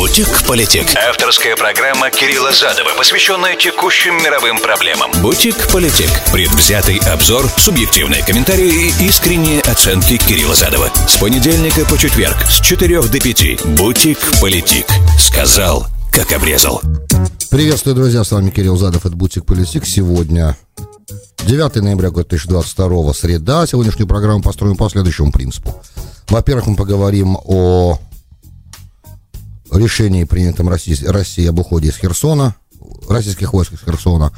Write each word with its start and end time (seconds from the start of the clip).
Бутик-политик. 0.00 0.96
Авторская 0.96 1.56
программа 1.56 2.10
Кирилла 2.10 2.52
Задова, 2.52 2.88
посвященная 2.96 3.54
текущим 3.54 4.14
мировым 4.16 4.58
проблемам. 4.58 5.10
Бутик-политик. 5.20 6.08
Предвзятый 6.32 6.96
обзор, 7.00 7.44
субъективные 7.58 8.24
комментарии 8.24 8.86
и 8.98 9.06
искренние 9.06 9.60
оценки 9.60 10.16
Кирилла 10.16 10.54
Задова. 10.54 10.90
С 11.06 11.18
понедельника 11.18 11.84
по 11.84 11.98
четверг 11.98 12.34
с 12.48 12.62
4 12.62 13.02
до 13.02 13.20
5. 13.20 13.66
Бутик-политик. 13.76 14.86
Сказал, 15.18 15.86
как 16.12 16.32
обрезал. 16.32 16.80
Приветствую, 17.50 17.94
друзья, 17.94 18.24
с 18.24 18.32
вами 18.32 18.48
Кирилл 18.48 18.78
Задов, 18.78 19.04
это 19.04 19.14
Бутик 19.14 19.44
Политик. 19.44 19.84
Сегодня 19.84 20.56
9 21.44 21.76
ноября 21.82 22.08
2022, 22.08 23.12
среда. 23.12 23.66
Сегодняшнюю 23.66 24.08
программу 24.08 24.42
построим 24.42 24.76
по 24.76 24.88
следующему 24.88 25.30
принципу. 25.30 25.78
Во-первых, 26.30 26.68
мы 26.68 26.76
поговорим 26.76 27.36
о 27.44 27.98
решении, 29.78 30.24
принятом 30.24 30.68
России, 30.68 30.96
России 31.04 31.46
об 31.46 31.58
уходе 31.58 31.88
из 31.88 31.96
Херсона, 31.96 32.54
российских 33.08 33.52
войск 33.52 33.72
из 33.72 33.80
Херсона. 33.80 34.32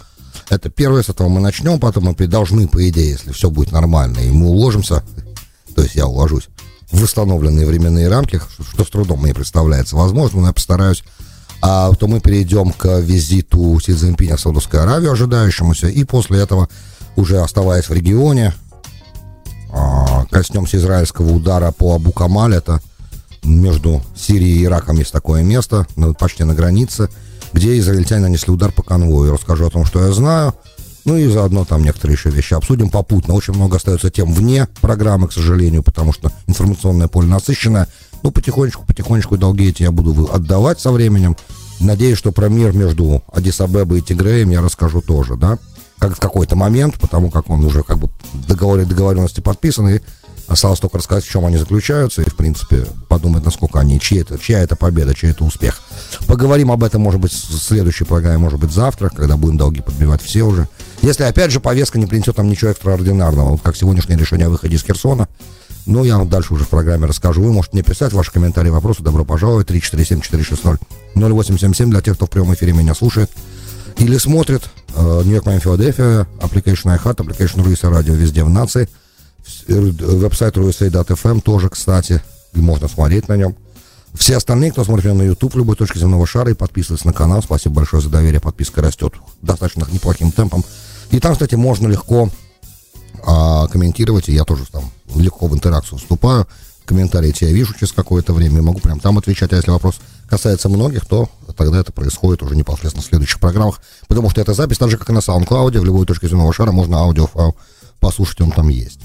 Это 0.48 0.70
первое, 0.70 1.02
с 1.02 1.08
этого 1.08 1.28
мы 1.28 1.40
начнем, 1.40 1.78
потом 1.80 2.04
мы 2.04 2.26
должны, 2.26 2.68
по 2.68 2.88
идее, 2.88 3.10
если 3.10 3.32
все 3.32 3.50
будет 3.50 3.72
нормально, 3.72 4.18
и 4.18 4.30
мы 4.30 4.46
уложимся, 4.46 5.02
то 5.74 5.82
есть 5.82 5.94
я 5.94 6.06
уложусь, 6.06 6.48
в 6.90 7.00
восстановленные 7.00 7.66
временные 7.66 8.08
рамки, 8.08 8.40
что 8.70 8.84
с 8.84 8.88
трудом 8.88 9.22
мне 9.22 9.34
представляется 9.34 9.96
возможно, 9.96 10.42
но 10.42 10.46
я 10.48 10.52
постараюсь, 10.52 11.04
а 11.62 11.92
то 11.94 12.06
мы 12.06 12.20
перейдем 12.20 12.72
к 12.72 13.00
визиту 13.00 13.78
Си 13.80 13.94
Цзиньпиня 13.94 14.36
в 14.36 14.40
Саудовскую 14.40 14.82
Аравию, 14.82 15.12
ожидающемуся, 15.12 15.88
и 15.88 16.04
после 16.04 16.40
этого, 16.40 16.68
уже 17.16 17.40
оставаясь 17.40 17.88
в 17.88 17.92
регионе, 17.92 18.52
а, 19.70 20.26
коснемся 20.26 20.76
израильского 20.76 21.32
удара 21.32 21.70
по 21.72 21.94
Абу 21.94 22.12
Камаль, 22.12 22.54
это 22.54 22.80
между 23.42 24.02
Сирией 24.16 24.60
и 24.60 24.64
Ираком 24.64 24.96
есть 24.96 25.12
такое 25.12 25.42
место, 25.42 25.86
почти 26.18 26.44
на 26.44 26.54
границе, 26.54 27.08
где 27.52 27.78
израильтяне 27.78 28.22
нанесли 28.22 28.52
удар 28.52 28.72
по 28.72 28.82
конвою. 28.82 29.32
Расскажу 29.32 29.66
о 29.66 29.70
том, 29.70 29.84
что 29.84 30.04
я 30.04 30.12
знаю. 30.12 30.54
Ну 31.04 31.16
и 31.16 31.26
заодно 31.26 31.64
там 31.64 31.82
некоторые 31.82 32.14
еще 32.14 32.30
вещи 32.30 32.54
обсудим 32.54 32.88
попутно. 32.88 33.34
Очень 33.34 33.54
много 33.54 33.76
остается 33.76 34.10
тем 34.10 34.32
вне 34.32 34.68
программы, 34.80 35.26
к 35.26 35.32
сожалению, 35.32 35.82
потому 35.82 36.12
что 36.12 36.30
информационное 36.46 37.08
поле 37.08 37.26
насыщенное. 37.26 37.88
Ну, 38.22 38.30
потихонечку, 38.30 38.86
потихонечку 38.86 39.36
долги 39.36 39.68
эти 39.68 39.82
я 39.82 39.90
буду 39.90 40.30
отдавать 40.32 40.78
со 40.80 40.92
временем. 40.92 41.36
Надеюсь, 41.80 42.18
что 42.18 42.30
про 42.30 42.48
мир 42.48 42.72
между 42.72 43.24
Адисабебой 43.32 43.98
и 43.98 44.02
Тигреем 44.02 44.50
я 44.50 44.62
расскажу 44.62 45.00
тоже, 45.00 45.34
да, 45.34 45.58
как 45.98 46.16
в 46.16 46.20
какой-то 46.20 46.54
момент, 46.54 46.94
потому 47.00 47.30
как 47.30 47.50
он 47.50 47.64
уже 47.64 47.82
как 47.82 47.98
бы 47.98 48.08
договор, 48.46 48.84
договоренности 48.84 49.40
подписаны, 49.40 50.02
Осталось 50.52 50.80
только 50.80 50.98
рассказать, 50.98 51.24
в 51.24 51.30
чем 51.30 51.46
они 51.46 51.56
заключаются, 51.56 52.20
и, 52.20 52.28
в 52.28 52.34
принципе, 52.34 52.84
подумать, 53.08 53.42
насколько 53.42 53.80
они, 53.80 53.98
чьи 53.98 54.20
это, 54.20 54.38
чья 54.38 54.58
это 54.58 54.76
победа, 54.76 55.14
чей 55.14 55.30
это 55.30 55.44
успех. 55.44 55.80
Поговорим 56.26 56.70
об 56.70 56.84
этом, 56.84 57.00
может 57.00 57.22
быть, 57.22 57.32
в 57.32 57.58
следующей 57.58 58.04
программе, 58.04 58.36
может 58.36 58.60
быть, 58.60 58.70
завтра, 58.70 59.08
когда 59.08 59.38
будем 59.38 59.56
долги 59.56 59.80
подбивать 59.80 60.20
все 60.20 60.42
уже. 60.42 60.68
Если, 61.00 61.22
опять 61.22 61.52
же, 61.52 61.60
повестка 61.60 61.98
не 61.98 62.04
принесет 62.04 62.36
там 62.36 62.50
ничего 62.50 62.70
экстраординарного, 62.70 63.52
вот 63.52 63.62
как 63.62 63.76
сегодняшнее 63.76 64.18
решение 64.18 64.46
о 64.46 64.50
выходе 64.50 64.76
из 64.76 64.84
Херсона, 64.84 65.26
ну, 65.86 66.04
я 66.04 66.18
вам 66.18 66.28
дальше 66.28 66.52
уже 66.52 66.64
в 66.64 66.68
программе 66.68 67.06
расскажу. 67.06 67.40
Вы 67.40 67.50
можете 67.50 67.76
мне 67.76 67.82
писать 67.82 68.12
ваши 68.12 68.30
комментарии, 68.30 68.68
вопросы. 68.68 69.02
Добро 69.02 69.24
пожаловать. 69.24 69.70
347-460-0877 69.70 71.86
для 71.86 72.02
тех, 72.02 72.16
кто 72.16 72.26
в 72.26 72.30
прямом 72.30 72.52
эфире 72.52 72.74
меня 72.74 72.94
слушает 72.94 73.30
или 73.96 74.18
смотрит. 74.18 74.64
Нью-Йорк, 74.94 75.46
Майами, 75.46 75.62
Филадельфия, 75.62 76.26
Application 76.40 76.94
iHeart, 76.94 77.16
Application 77.16 77.64
Руиса 77.64 77.88
Радио 77.88 78.12
везде 78.12 78.44
в 78.44 78.50
нации– 78.50 78.90
Веб-сайт 79.66 80.56
rusa.fm 80.56 81.40
тоже, 81.40 81.68
кстати, 81.68 82.22
можно 82.52 82.88
смотреть 82.88 83.28
на 83.28 83.36
нем. 83.36 83.56
Все 84.14 84.36
остальные, 84.36 84.72
кто 84.72 84.84
смотрит 84.84 85.14
на 85.14 85.22
YouTube 85.22 85.54
в 85.54 85.56
любой 85.56 85.76
точке 85.76 85.98
земного 85.98 86.26
шара 86.26 86.50
и 86.50 86.54
подписывается 86.54 87.06
на 87.06 87.12
канал, 87.12 87.42
спасибо 87.42 87.76
большое 87.76 88.02
за 88.02 88.10
доверие, 88.10 88.40
подписка 88.40 88.82
растет 88.82 89.14
достаточно 89.40 89.86
неплохим 89.90 90.32
темпом. 90.32 90.64
И 91.10 91.18
там, 91.18 91.32
кстати, 91.32 91.54
можно 91.54 91.88
легко 91.88 92.28
а, 93.24 93.68
комментировать, 93.68 94.28
и 94.28 94.34
я 94.34 94.44
тоже 94.44 94.64
там 94.70 94.84
легко 95.14 95.46
в 95.46 95.54
интеракцию 95.54 95.98
вступаю. 95.98 96.46
Комментарии 96.84 97.30
эти 97.30 97.44
я 97.44 97.52
вижу 97.52 97.74
через 97.74 97.92
какое-то 97.92 98.32
время, 98.32 98.60
могу 98.60 98.80
прям 98.80 98.98
там 99.00 99.16
отвечать. 99.16 99.52
А 99.52 99.56
если 99.56 99.70
вопрос 99.70 100.00
касается 100.28 100.68
многих, 100.68 101.06
то 101.06 101.28
тогда 101.56 101.78
это 101.78 101.92
происходит 101.92 102.42
уже 102.42 102.56
непосредственно 102.56 103.02
в 103.02 103.06
следующих 103.06 103.38
программах, 103.40 103.80
потому 104.08 104.30
что 104.30 104.40
эта 104.40 104.52
запись, 104.52 104.78
так 104.78 104.90
же, 104.90 104.98
как 104.98 105.08
и 105.10 105.12
на 105.12 105.18
SoundCloud, 105.18 105.78
в 105.78 105.84
любой 105.84 106.06
точке 106.06 106.28
земного 106.28 106.52
шара 106.52 106.72
можно 106.72 106.98
аудиофайл 106.98 107.56
послушать, 108.02 108.40
он 108.42 108.50
там 108.50 108.68
есть. 108.68 108.98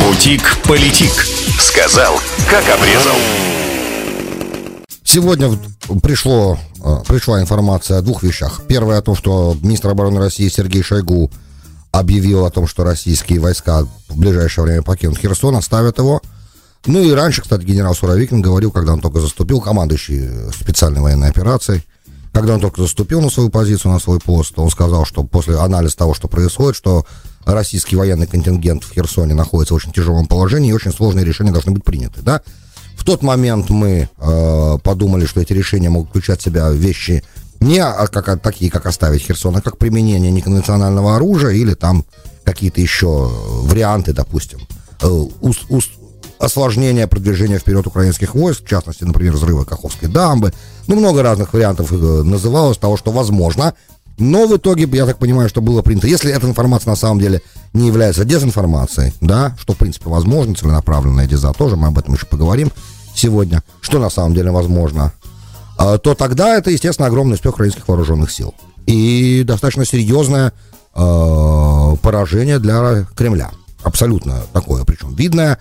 Бутик-политик. 0.00 1.12
Сказал, 1.60 2.14
как 2.48 2.64
обрезал. 2.70 3.16
Сегодня 5.02 5.50
пришло, 6.02 6.58
а, 6.82 7.02
пришла 7.06 7.40
информация 7.42 7.98
о 7.98 8.02
двух 8.02 8.22
вещах. 8.22 8.62
Первое 8.68 8.98
о 8.98 9.02
том, 9.02 9.16
что 9.16 9.56
министр 9.60 9.90
обороны 9.90 10.18
России 10.20 10.48
Сергей 10.48 10.82
Шойгу 10.82 11.30
объявил 11.90 12.46
о 12.46 12.50
том, 12.50 12.66
что 12.66 12.84
российские 12.84 13.40
войска 13.40 13.86
в 14.08 14.16
ближайшее 14.16 14.64
время 14.64 14.82
покинут 14.82 15.18
Херсон, 15.18 15.56
оставят 15.56 15.98
его. 15.98 16.22
Ну 16.86 17.02
и 17.02 17.12
раньше, 17.12 17.42
кстати, 17.42 17.64
генерал 17.64 17.94
Суровикин 17.94 18.42
говорил, 18.42 18.70
когда 18.70 18.92
он 18.92 19.00
только 19.00 19.20
заступил, 19.20 19.60
командующий 19.60 20.50
специальной 20.52 21.00
военной 21.00 21.30
операцией, 21.30 21.84
когда 22.34 22.54
он 22.54 22.60
только 22.60 22.82
заступил 22.82 23.20
на 23.20 23.30
свою 23.30 23.48
позицию, 23.48 23.92
на 23.92 24.00
свой 24.00 24.18
пост, 24.18 24.58
он 24.58 24.68
сказал, 24.68 25.06
что 25.06 25.22
после 25.22 25.56
анализа 25.56 25.96
того, 25.96 26.14
что 26.14 26.26
происходит, 26.26 26.76
что 26.76 27.06
российский 27.46 27.94
военный 27.94 28.26
контингент 28.26 28.82
в 28.82 28.92
Херсоне 28.92 29.34
находится 29.34 29.72
в 29.72 29.76
очень 29.76 29.92
тяжелом 29.92 30.26
положении, 30.26 30.70
и 30.70 30.72
очень 30.72 30.92
сложные 30.92 31.24
решения 31.24 31.52
должны 31.52 31.70
быть 31.70 31.84
приняты, 31.84 32.22
да. 32.22 32.42
В 32.96 33.04
тот 33.04 33.22
момент 33.22 33.70
мы 33.70 34.08
э, 34.18 34.78
подумали, 34.82 35.26
что 35.26 35.40
эти 35.40 35.52
решения 35.52 35.90
могут 35.90 36.10
включать 36.10 36.40
в 36.40 36.44
себя 36.44 36.68
вещи 36.70 37.22
не 37.60 37.78
а, 37.78 38.06
как, 38.08 38.28
а, 38.28 38.36
такие, 38.36 38.70
как 38.70 38.86
оставить 38.86 39.22
Херсон, 39.22 39.56
а 39.56 39.60
как 39.60 39.78
применение 39.78 40.32
неконвенционального 40.32 41.14
оружия 41.14 41.52
или 41.52 41.74
там 41.74 42.04
какие-то 42.42 42.80
еще 42.80 43.30
варианты, 43.62 44.12
допустим, 44.12 44.60
э, 45.00 45.06
уст, 45.40 45.66
уст, 45.68 45.90
осложнения 46.38 47.06
продвижения 47.06 47.58
вперед 47.58 47.86
украинских 47.86 48.34
войск, 48.34 48.64
в 48.64 48.68
частности, 48.68 49.04
например, 49.04 49.34
взрыва 49.34 49.64
Каховской 49.64 50.08
дамбы. 50.08 50.52
Ну, 50.86 50.96
много 50.96 51.22
разных 51.22 51.52
вариантов 51.52 51.92
э, 51.92 51.96
называлось 51.96 52.78
того, 52.78 52.96
что 52.96 53.12
возможно. 53.12 53.74
Но 54.16 54.46
в 54.46 54.56
итоге, 54.56 54.88
я 54.92 55.06
так 55.06 55.18
понимаю, 55.18 55.48
что 55.48 55.60
было 55.60 55.82
принято. 55.82 56.06
Если 56.06 56.32
эта 56.32 56.46
информация 56.46 56.90
на 56.90 56.96
самом 56.96 57.20
деле 57.20 57.42
не 57.72 57.88
является 57.88 58.24
дезинформацией, 58.24 59.12
да, 59.20 59.56
что, 59.58 59.72
в 59.72 59.76
принципе, 59.76 60.08
возможно, 60.08 60.54
целенаправленная 60.54 61.26
деза, 61.26 61.52
тоже 61.52 61.76
мы 61.76 61.88
об 61.88 61.98
этом 61.98 62.14
еще 62.14 62.26
поговорим 62.26 62.70
сегодня, 63.14 63.62
что 63.80 63.98
на 63.98 64.10
самом 64.10 64.34
деле 64.34 64.50
возможно, 64.50 65.12
а, 65.76 65.98
то 65.98 66.14
тогда 66.14 66.56
это, 66.56 66.70
естественно, 66.70 67.08
огромный 67.08 67.34
успех 67.34 67.54
украинских 67.54 67.88
вооруженных 67.88 68.30
сил. 68.30 68.54
И 68.86 69.42
достаточно 69.44 69.84
серьезное 69.84 70.52
э, 70.94 71.96
поражение 72.02 72.58
для 72.58 73.06
Кремля. 73.16 73.50
Абсолютно 73.82 74.42
такое, 74.52 74.84
причем 74.84 75.14
видное, 75.14 75.58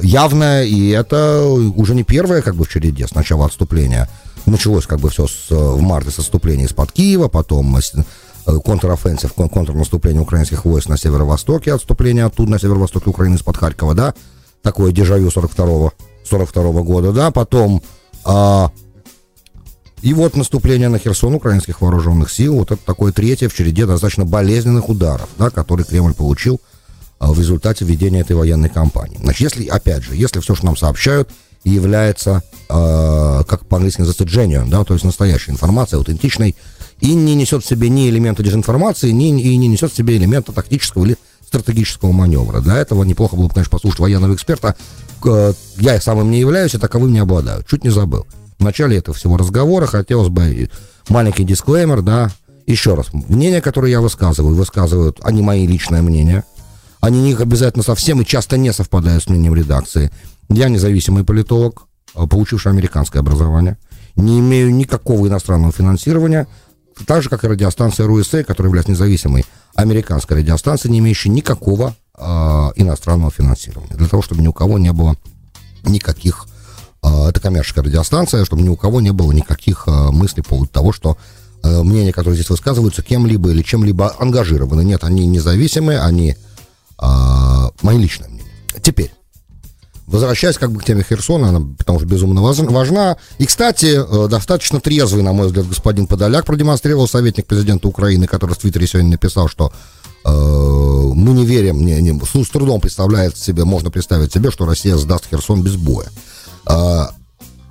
явное, 0.00 0.64
и 0.64 0.88
это 0.88 1.44
уже 1.44 1.94
не 1.94 2.04
первое, 2.04 2.42
как 2.42 2.54
бы, 2.54 2.64
в 2.64 2.68
череде 2.68 3.06
с 3.06 3.14
начала 3.14 3.46
отступления. 3.46 4.08
Началось, 4.46 4.86
как 4.86 5.00
бы, 5.00 5.10
все 5.10 5.26
с, 5.26 5.50
в 5.50 5.80
марте 5.80 6.10
с 6.10 6.18
отступления 6.18 6.66
из-под 6.66 6.92
Киева, 6.92 7.28
потом 7.28 7.76
э, 7.76 7.80
контрофенсив, 8.64 9.32
контрнаступление 9.34 10.22
украинских 10.22 10.64
войск 10.64 10.88
на 10.88 10.96
северо-востоке, 10.96 11.74
отступление 11.74 12.24
оттуда 12.24 12.52
на 12.52 12.58
северо-востоке 12.58 13.10
Украины 13.10 13.36
из-под 13.36 13.56
Харькова, 13.56 13.94
да, 13.94 14.14
такое 14.62 14.92
дежавю 14.92 15.28
42-го 15.28 15.92
42 16.24 16.62
-го 16.62 16.82
года, 16.82 17.12
да, 17.12 17.30
потом 17.30 17.82
а, 18.24 18.70
и 20.02 20.14
вот 20.14 20.36
наступление 20.36 20.88
на 20.88 20.98
Херсон 20.98 21.34
украинских 21.34 21.80
вооруженных 21.80 22.30
сил, 22.30 22.56
вот 22.56 22.70
это 22.70 22.84
такое 22.84 23.12
третье 23.12 23.48
в 23.48 23.54
череде 23.54 23.86
достаточно 23.86 24.24
болезненных 24.24 24.88
ударов, 24.88 25.28
да, 25.38 25.50
которые 25.50 25.84
Кремль 25.86 26.14
получил 26.14 26.60
в 27.20 27.38
результате 27.38 27.84
ведения 27.84 28.20
этой 28.20 28.36
военной 28.36 28.68
кампании. 28.68 29.18
Значит, 29.20 29.40
если, 29.40 29.66
опять 29.66 30.04
же, 30.04 30.14
если 30.14 30.40
все, 30.40 30.54
что 30.54 30.66
нам 30.66 30.76
сообщают, 30.76 31.30
является, 31.64 32.42
э, 32.68 33.42
как 33.46 33.66
по-английски 33.66 34.00
называется, 34.00 34.24
genuine, 34.24 34.68
да, 34.68 34.84
то 34.84 34.94
есть 34.94 35.04
настоящая 35.04 35.52
информация, 35.52 35.98
аутентичной, 35.98 36.54
и 37.00 37.14
не 37.14 37.34
несет 37.34 37.64
в 37.64 37.66
себе 37.66 37.88
ни 37.88 38.08
элемента 38.08 38.42
дезинформации, 38.42 39.10
ни, 39.10 39.40
и 39.40 39.56
не 39.56 39.68
несет 39.68 39.92
в 39.92 39.96
себе 39.96 40.16
элемента 40.16 40.52
тактического 40.52 41.04
или 41.04 41.16
стратегического 41.46 42.12
маневра. 42.12 42.60
Для 42.60 42.76
этого 42.76 43.04
неплохо 43.04 43.36
было 43.36 43.48
бы, 43.48 43.54
конечно, 43.54 43.70
послушать 43.70 44.00
военного 44.00 44.34
эксперта. 44.34 44.76
Э, 45.24 45.52
я 45.78 46.00
самым 46.00 46.30
не 46.30 46.40
являюсь, 46.40 46.74
и 46.74 46.78
таковым 46.78 47.12
не 47.12 47.18
обладаю. 47.18 47.64
Чуть 47.68 47.84
не 47.84 47.90
забыл. 47.90 48.26
В 48.58 48.64
начале 48.64 48.96
этого 48.96 49.16
всего 49.16 49.36
разговора 49.36 49.86
хотелось 49.86 50.28
бы 50.28 50.68
маленький 51.08 51.44
дисклеймер, 51.44 52.02
да, 52.02 52.30
еще 52.66 52.94
раз, 52.94 53.06
мнения, 53.12 53.62
которые 53.62 53.92
я 53.92 54.00
высказываю, 54.00 54.54
высказывают, 54.54 55.18
они 55.22 55.40
мои 55.40 55.66
личное 55.66 56.02
мнение, 56.02 56.44
они 57.00 57.20
не 57.22 57.34
обязательно 57.34 57.82
совсем 57.82 58.20
и 58.20 58.24
часто 58.24 58.56
не 58.56 58.72
совпадают 58.72 59.22
с 59.22 59.28
мнением 59.28 59.54
редакции. 59.54 60.10
Я 60.48 60.68
независимый 60.68 61.24
политолог, 61.24 61.86
а, 62.14 62.26
получивший 62.26 62.72
американское 62.72 63.20
образование, 63.20 63.78
не 64.16 64.40
имею 64.40 64.74
никакого 64.74 65.28
иностранного 65.28 65.72
финансирования, 65.72 66.46
так 67.06 67.22
же, 67.22 67.28
как 67.28 67.44
и 67.44 67.48
радиостанция 67.48 68.06
РУСА, 68.06 68.42
которая 68.42 68.70
является 68.70 68.92
независимой 68.92 69.44
американской 69.74 70.38
радиостанцией, 70.38 70.92
не 70.92 70.98
имеющей 70.98 71.28
никакого 71.28 71.94
э, 72.16 72.22
иностранного 72.74 73.30
финансирования. 73.30 73.94
Для 73.94 74.08
того, 74.08 74.22
чтобы 74.22 74.42
ни 74.42 74.48
у 74.48 74.52
кого 74.52 74.78
не 74.78 74.92
было 74.92 75.16
никаких 75.84 76.46
э, 76.46 76.58
э, 77.02 77.28
это 77.28 77.40
коммерческая 77.40 77.84
радиостанция, 77.84 78.44
чтобы 78.44 78.62
ни 78.62 78.68
у 78.68 78.76
кого 78.76 79.00
не 79.00 79.12
было 79.12 79.32
никаких 79.32 79.84
э, 79.86 80.10
мыслей 80.10 80.42
по 80.42 80.50
поводу 80.50 80.70
того, 80.70 80.92
что 80.92 81.16
э, 81.62 81.82
мнения, 81.82 82.12
которые 82.12 82.34
здесь 82.34 82.50
высказываются, 82.50 83.02
кем-либо 83.02 83.50
или 83.50 83.62
чем-либо 83.62 84.14
ангажированы. 84.18 84.84
Нет, 84.84 85.04
они 85.04 85.26
независимые, 85.26 86.00
они 86.00 86.36
э, 87.00 87.04
мои 87.82 87.98
личные 87.98 88.28
мнения. 88.28 88.44
Теперь, 88.82 89.12
Возвращаясь 90.08 90.56
как 90.56 90.72
бы 90.72 90.80
к 90.80 90.84
теме 90.84 91.04
Херсона, 91.06 91.50
она 91.50 91.60
потому 91.76 91.98
что 91.98 92.08
безумно 92.08 92.40
важна. 92.40 93.18
И, 93.36 93.44
кстати, 93.44 93.98
э, 93.98 94.28
достаточно 94.28 94.80
трезвый, 94.80 95.22
на 95.22 95.34
мой 95.34 95.48
взгляд, 95.48 95.68
господин 95.68 96.06
Подоляк 96.06 96.46
продемонстрировал 96.46 97.06
советник 97.06 97.44
президента 97.44 97.88
Украины, 97.88 98.26
который 98.26 98.54
в 98.54 98.58
Твиттере 98.58 98.86
сегодня 98.86 99.10
написал, 99.10 99.48
что 99.48 99.70
э, 100.24 100.30
мы 100.30 101.34
не 101.34 101.44
верим, 101.44 101.84
не, 101.84 102.00
не, 102.00 102.18
с 102.18 102.48
трудом 102.48 102.80
представляет 102.80 103.36
себе, 103.36 103.66
можно 103.66 103.90
представить 103.90 104.32
себе, 104.32 104.50
что 104.50 104.64
Россия 104.64 104.96
сдаст 104.96 105.26
Херсон 105.28 105.62
без 105.62 105.76
боя. 105.76 106.06
Э, 106.66 107.08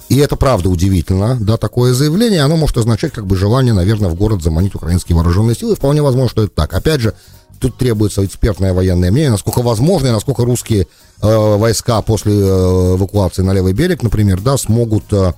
и 0.10 0.18
это 0.18 0.36
правда 0.36 0.70
удивительно, 0.70 1.40
да, 1.42 1.58
такое 1.58 1.96
заявление, 1.96 2.44
оно 2.44 2.56
может 2.56 2.78
означать 2.78 3.14
как 3.14 3.26
бы 3.26 3.36
желание, 3.36 3.74
наверное, 3.74 4.12
в 4.12 4.16
город 4.16 4.44
заманить 4.44 4.76
украинские 4.76 5.16
вооруженные 5.16 5.56
силы. 5.56 5.76
Вполне 5.76 6.04
возможно, 6.04 6.30
что 6.30 6.44
это 6.44 6.54
так. 6.54 6.76
Опять 6.76 7.02
же, 7.02 7.16
тут 7.60 7.78
требуется 7.78 8.26
экспертное 8.26 8.74
военное 8.74 9.12
мнение, 9.12 9.32
насколько 9.32 9.62
возможно 9.62 10.08
и 10.08 10.12
насколько 10.12 10.46
русские 10.46 10.88
э, 11.22 11.58
войска 11.58 12.02
после 12.02 12.34
э, 12.34 12.96
эвакуации 12.96 13.42
на 13.42 13.54
левый 13.54 13.74
берег, 13.74 14.04
например, 14.04 14.42
да, 14.42 14.58
смогут 14.58 15.12
э, 15.12 15.34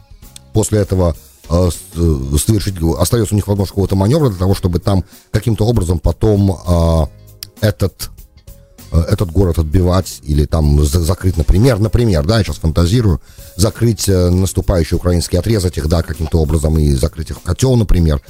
после 0.54 0.80
этого 0.80 1.16
э, 1.50 1.70
э 1.96 2.38
совершить, 2.38 2.76
остается 2.98 3.34
у 3.34 3.38
них 3.38 3.48
возможность 3.48 3.72
какого-то 3.72 3.96
маневра 3.96 4.30
для 4.30 4.40
того, 4.40 4.54
чтобы 4.54 4.80
там 4.80 5.04
каким-то 5.32 5.66
образом 5.66 6.00
потом 6.00 6.52
э, 6.52 7.06
этот 7.62 8.10
э, 8.92 9.00
этот 9.02 9.32
город 9.32 9.60
отбивать 9.60 10.20
или 10.24 10.46
там 10.46 10.84
закрыть, 10.84 11.38
например, 11.38 11.80
например, 11.80 12.26
да, 12.26 12.40
я 12.40 12.44
сейчас 12.44 12.58
фантазирую, 12.58 13.22
закрыть 13.56 14.08
наступающий 14.08 14.98
украинский, 14.98 15.38
отрезать 15.38 15.78
их, 15.78 15.88
да, 15.88 16.02
каким-то 16.02 16.40
образом 16.40 16.78
и 16.78 16.92
закрыть 16.92 17.30
их 17.30 17.38
в 17.38 17.42
котел, 17.42 17.76
например, 17.76 18.22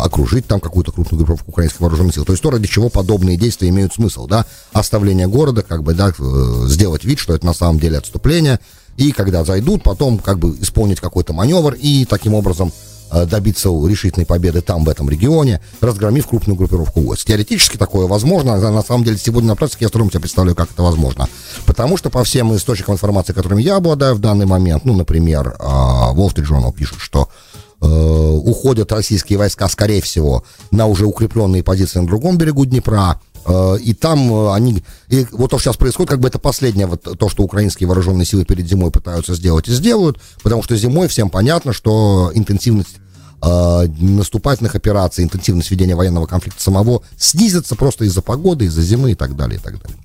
окружить 0.00 0.46
там 0.46 0.60
какую-то 0.60 0.92
крупную 0.92 1.18
группировку 1.18 1.50
украинских 1.50 1.80
вооруженных 1.80 2.14
сил. 2.14 2.24
То 2.24 2.32
есть 2.32 2.42
то, 2.42 2.50
ради 2.50 2.66
чего 2.66 2.88
подобные 2.88 3.36
действия 3.36 3.68
имеют 3.68 3.94
смысл, 3.94 4.26
да, 4.26 4.46
оставление 4.72 5.26
города, 5.26 5.62
как 5.62 5.82
бы, 5.82 5.94
да, 5.94 6.12
э, 6.16 6.64
сделать 6.66 7.04
вид, 7.04 7.18
что 7.18 7.34
это 7.34 7.44
на 7.46 7.54
самом 7.54 7.78
деле 7.78 7.98
отступление, 7.98 8.58
и 8.96 9.12
когда 9.12 9.44
зайдут, 9.44 9.82
потом 9.82 10.18
как 10.18 10.38
бы 10.38 10.56
исполнить 10.60 11.00
какой-то 11.00 11.32
маневр 11.32 11.74
и 11.74 12.04
таким 12.04 12.34
образом 12.34 12.72
э, 13.10 13.26
добиться 13.26 13.68
решительной 13.68 14.26
победы 14.26 14.60
там, 14.60 14.84
в 14.84 14.88
этом 14.88 15.08
регионе, 15.08 15.60
разгромив 15.80 16.26
крупную 16.26 16.56
группировку 16.56 17.00
войск. 17.00 17.26
Теоретически 17.26 17.76
такое 17.76 18.06
возможно, 18.06 18.58
на 18.58 18.82
самом 18.82 19.04
деле 19.04 19.16
сегодня 19.16 19.48
на 19.48 19.56
практике 19.56 19.84
я 19.86 19.88
с 19.88 19.92
трудом 19.92 20.10
себе 20.10 20.20
представляю, 20.20 20.56
как 20.56 20.70
это 20.70 20.82
возможно. 20.82 21.28
Потому 21.64 21.96
что 21.96 22.10
по 22.10 22.22
всем 22.24 22.54
источникам 22.54 22.94
информации, 22.94 23.32
которыми 23.32 23.62
я 23.62 23.76
обладаю 23.76 24.14
в 24.14 24.20
данный 24.20 24.46
момент, 24.46 24.84
ну, 24.84 24.94
например, 24.94 25.56
а, 25.58 26.12
Wall 26.14 26.34
Street 26.34 26.48
Journal 26.48 26.72
пишет, 26.72 26.98
что 26.98 27.28
уходят 27.82 28.92
российские 28.92 29.38
войска, 29.38 29.68
скорее 29.68 30.00
всего, 30.02 30.44
на 30.70 30.86
уже 30.86 31.06
укрепленные 31.06 31.62
позиции 31.62 31.98
на 32.00 32.06
другом 32.06 32.38
берегу 32.38 32.64
Днепра, 32.64 33.20
э, 33.44 33.76
и 33.82 33.94
там 33.94 34.32
э, 34.32 34.52
они... 34.52 34.82
И 35.08 35.26
вот 35.32 35.50
то, 35.50 35.58
что 35.58 35.70
сейчас 35.70 35.76
происходит, 35.76 36.10
как 36.10 36.20
бы 36.20 36.28
это 36.28 36.38
последнее, 36.38 36.86
вот 36.86 37.02
то, 37.02 37.28
что 37.28 37.42
украинские 37.42 37.86
вооруженные 37.86 38.26
силы 38.26 38.44
перед 38.44 38.68
зимой 38.68 38.90
пытаются 38.90 39.34
сделать 39.34 39.68
и 39.68 39.72
сделают, 39.72 40.18
потому 40.42 40.62
что 40.62 40.76
зимой 40.76 41.08
всем 41.08 41.30
понятно, 41.30 41.72
что 41.72 42.30
интенсивность 42.34 42.96
э, 43.42 43.86
наступательных 43.98 44.74
операций, 44.74 45.24
интенсивность 45.24 45.70
ведения 45.70 45.96
военного 45.96 46.26
конфликта 46.26 46.62
самого 46.62 47.02
снизится 47.16 47.74
просто 47.74 48.04
из-за 48.04 48.22
погоды, 48.22 48.66
из-за 48.66 48.82
зимы 48.82 49.12
и 49.12 49.14
так 49.14 49.36
далее, 49.36 49.58
и 49.58 49.62
так 49.62 49.80
далее. 49.80 49.98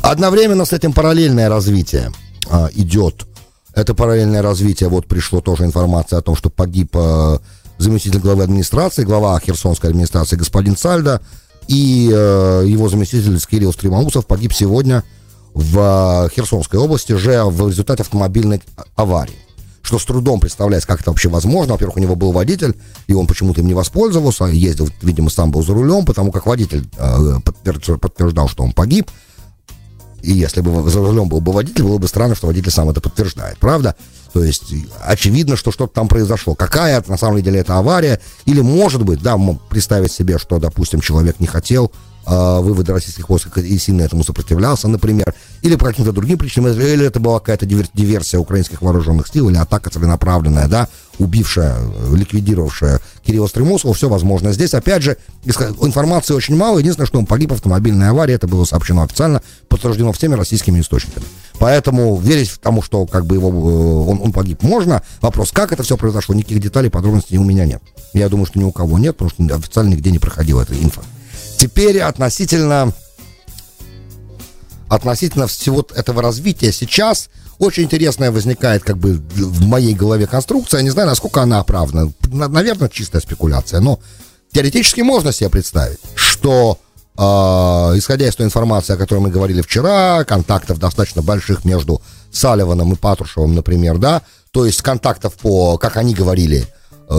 Одновременно 0.00 0.64
с 0.64 0.72
этим 0.72 0.92
параллельное 0.92 1.48
развитие 1.48 2.12
э, 2.50 2.68
идет 2.74 3.26
это 3.74 3.94
параллельное 3.94 4.42
развитие. 4.42 4.88
Вот 4.88 5.06
пришло 5.06 5.40
тоже 5.40 5.64
информация 5.64 6.18
о 6.18 6.22
том, 6.22 6.36
что 6.36 6.50
погиб 6.50 6.90
э, 6.94 7.38
заместитель 7.78 8.20
главы 8.20 8.44
администрации, 8.44 9.04
глава 9.04 9.38
Херсонской 9.40 9.90
администрации 9.90 10.36
господин 10.36 10.76
Сальда, 10.76 11.20
и 11.68 12.10
э, 12.12 12.64
его 12.66 12.88
заместитель 12.88 13.38
Кирилл 13.40 13.72
Стримаусов 13.72 14.26
погиб 14.26 14.52
сегодня 14.52 15.04
в 15.54 16.26
э, 16.26 16.34
Херсонской 16.34 16.78
области 16.78 17.12
же 17.12 17.44
в 17.44 17.68
результате 17.68 18.02
автомобильной 18.02 18.62
аварии. 18.96 19.36
Что 19.82 19.98
с 19.98 20.04
трудом 20.04 20.38
представляется, 20.38 20.86
как 20.86 21.00
это 21.00 21.10
вообще 21.10 21.28
возможно. 21.28 21.72
Во-первых, 21.72 21.96
у 21.96 22.00
него 22.00 22.14
был 22.14 22.32
водитель, 22.32 22.76
и 23.08 23.14
он 23.14 23.26
почему-то 23.26 23.60
им 23.60 23.66
не 23.66 23.74
воспользовался, 23.74 24.44
ездил, 24.44 24.88
видимо, 25.02 25.28
сам 25.28 25.50
был 25.50 25.62
за 25.62 25.74
рулем, 25.74 26.04
потому 26.04 26.30
как 26.30 26.46
водитель 26.46 26.88
э, 26.96 27.96
подтверждал, 27.98 28.48
что 28.48 28.62
он 28.62 28.72
погиб. 28.72 29.10
И 30.22 30.32
если 30.32 30.60
бы 30.60 30.88
за 30.88 31.00
рулем 31.00 31.28
был 31.28 31.40
бы 31.40 31.52
водитель, 31.52 31.84
было 31.84 31.98
бы 31.98 32.08
странно, 32.08 32.34
что 32.34 32.46
водитель 32.46 32.70
сам 32.70 32.88
это 32.90 33.00
подтверждает, 33.00 33.58
правда? 33.58 33.96
То 34.32 34.42
есть 34.42 34.72
очевидно, 35.04 35.56
что 35.56 35.72
что-то 35.72 35.92
там 35.92 36.08
произошло. 36.08 36.54
Какая 36.54 37.02
на 37.06 37.18
самом 37.18 37.42
деле 37.42 37.60
это 37.60 37.76
авария? 37.76 38.20
Или 38.46 38.60
может 38.60 39.04
быть, 39.04 39.20
да, 39.20 39.38
представить 39.68 40.12
себе, 40.12 40.38
что, 40.38 40.58
допустим, 40.58 41.00
человек 41.00 41.38
не 41.38 41.46
хотел 41.46 41.92
э, 42.26 42.60
вывода 42.60 42.92
российских 42.92 43.28
войск 43.28 43.56
и 43.58 43.78
сильно 43.78 44.02
этому 44.02 44.24
сопротивлялся, 44.24 44.88
например, 44.88 45.34
или 45.62 45.76
по 45.76 45.86
каким-то 45.86 46.12
другим 46.12 46.38
причинам, 46.38 46.72
или 46.72 47.06
это 47.06 47.20
была 47.20 47.38
какая-то 47.38 47.66
диверсия 47.66 48.40
украинских 48.40 48.82
вооруженных 48.82 49.28
сил, 49.28 49.48
или 49.48 49.56
атака 49.56 49.90
целенаправленная, 49.90 50.68
да, 50.68 50.88
убившая, 51.18 51.76
ликвидировавшая 52.12 53.00
Кирилла 53.24 53.46
Стремусова, 53.46 53.94
все 53.94 54.08
возможно. 54.08 54.52
Здесь, 54.52 54.74
опять 54.74 55.02
же, 55.02 55.16
информации 55.44 56.34
очень 56.34 56.56
мало, 56.56 56.78
единственное, 56.78 57.06
что 57.06 57.18
он 57.18 57.26
погиб 57.26 57.50
в 57.50 57.54
автомобильной 57.54 58.08
аварии, 58.08 58.34
это 58.34 58.48
было 58.48 58.64
сообщено 58.64 59.02
официально, 59.02 59.42
подтверждено 59.68 60.12
всеми 60.12 60.34
российскими 60.34 60.80
источниками. 60.80 61.26
Поэтому 61.58 62.16
верить 62.16 62.50
в 62.50 62.58
тому, 62.58 62.82
что 62.82 63.06
как 63.06 63.26
бы 63.26 63.36
его, 63.36 63.48
э, 63.48 64.10
он, 64.10 64.20
он 64.20 64.32
погиб, 64.32 64.62
можно. 64.62 65.02
Вопрос, 65.20 65.52
как 65.52 65.72
это 65.72 65.82
все 65.82 65.96
произошло, 65.96 66.34
никаких 66.34 66.60
деталей, 66.60 66.90
подробностей 66.90 67.38
у 67.38 67.44
меня 67.44 67.66
нет. 67.66 67.82
Я 68.14 68.28
думаю, 68.28 68.46
что 68.46 68.58
ни 68.58 68.64
у 68.64 68.72
кого 68.72 68.98
нет, 68.98 69.16
потому 69.16 69.30
что 69.30 69.56
официально 69.56 69.90
нигде 69.90 70.10
не 70.10 70.18
проходила 70.18 70.62
эта 70.62 70.74
инфа. 70.74 71.02
Теперь 71.62 72.00
относительно 72.00 72.92
относительно 74.88 75.46
всего 75.46 75.86
этого 75.94 76.20
развития 76.20 76.72
сейчас 76.72 77.30
очень 77.60 77.84
интересная 77.84 78.32
возникает 78.32 78.82
как 78.82 78.98
бы 78.98 79.12
в 79.12 79.64
моей 79.64 79.94
голове 79.94 80.26
конструкция. 80.26 80.78
Я 80.78 80.82
не 80.82 80.90
знаю, 80.90 81.06
насколько 81.06 81.40
она 81.40 81.60
оправдана. 81.60 82.12
Наверное, 82.26 82.88
чистая 82.88 83.22
спекуляция. 83.22 83.78
Но 83.78 84.00
теоретически 84.52 85.02
можно 85.02 85.30
себе 85.30 85.50
представить, 85.50 86.00
что 86.16 86.80
э, 87.16 87.22
исходя 87.22 88.26
из 88.26 88.34
той 88.34 88.46
информации, 88.46 88.94
о 88.94 88.96
которой 88.96 89.20
мы 89.20 89.30
говорили 89.30 89.62
вчера, 89.62 90.24
контактов 90.24 90.80
достаточно 90.80 91.22
больших 91.22 91.64
между 91.64 92.02
Салливаном 92.32 92.92
и 92.92 92.96
Патрушевым, 92.96 93.54
например, 93.54 93.98
да, 93.98 94.22
то 94.50 94.66
есть 94.66 94.82
контактов 94.82 95.34
по, 95.34 95.78
как 95.78 95.96
они 95.96 96.12
говорили, 96.12 96.66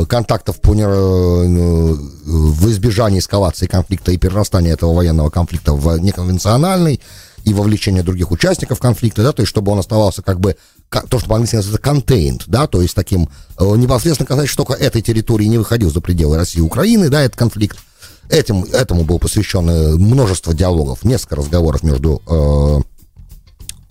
контактов 0.05 0.59
по, 0.61 0.73
э, 0.73 0.85
в 0.85 2.69
избежании 2.69 3.19
эскалации 3.19 3.67
конфликта 3.67 4.11
и 4.11 4.17
перерастания 4.17 4.73
этого 4.73 4.93
военного 4.93 5.29
конфликта 5.29 5.73
в 5.73 5.97
неконвенциональный 5.99 6.99
и 7.43 7.53
вовлечение 7.53 8.03
других 8.03 8.31
участников 8.31 8.79
конфликта, 8.79 9.23
да, 9.23 9.33
то 9.33 9.41
есть 9.41 9.49
чтобы 9.49 9.71
он 9.71 9.79
оставался 9.79 10.21
как 10.21 10.39
бы 10.39 10.55
то, 10.89 11.19
что 11.19 11.27
по-английски 11.27 11.55
называется 11.57 11.89
contained, 11.89 12.43
да, 12.47 12.67
то 12.67 12.81
есть 12.81 12.95
таким 12.95 13.29
э, 13.59 13.75
непосредственно 13.75 14.27
касаясь 14.27 14.55
только 14.55 14.73
этой 14.73 15.01
территории 15.01 15.45
не 15.45 15.57
выходил 15.57 15.91
за 15.91 16.01
пределы 16.01 16.37
России 16.37 16.59
и 16.59 16.63
Украины, 16.63 17.09
да, 17.09 17.21
этот 17.21 17.37
конфликт. 17.37 17.77
Этим, 18.29 18.63
этому 18.63 19.03
было 19.03 19.17
посвящено 19.17 19.97
множество 19.97 20.53
диалогов, 20.53 21.03
несколько 21.03 21.35
разговоров 21.35 21.83
между 21.83 22.21
э, 22.25 22.92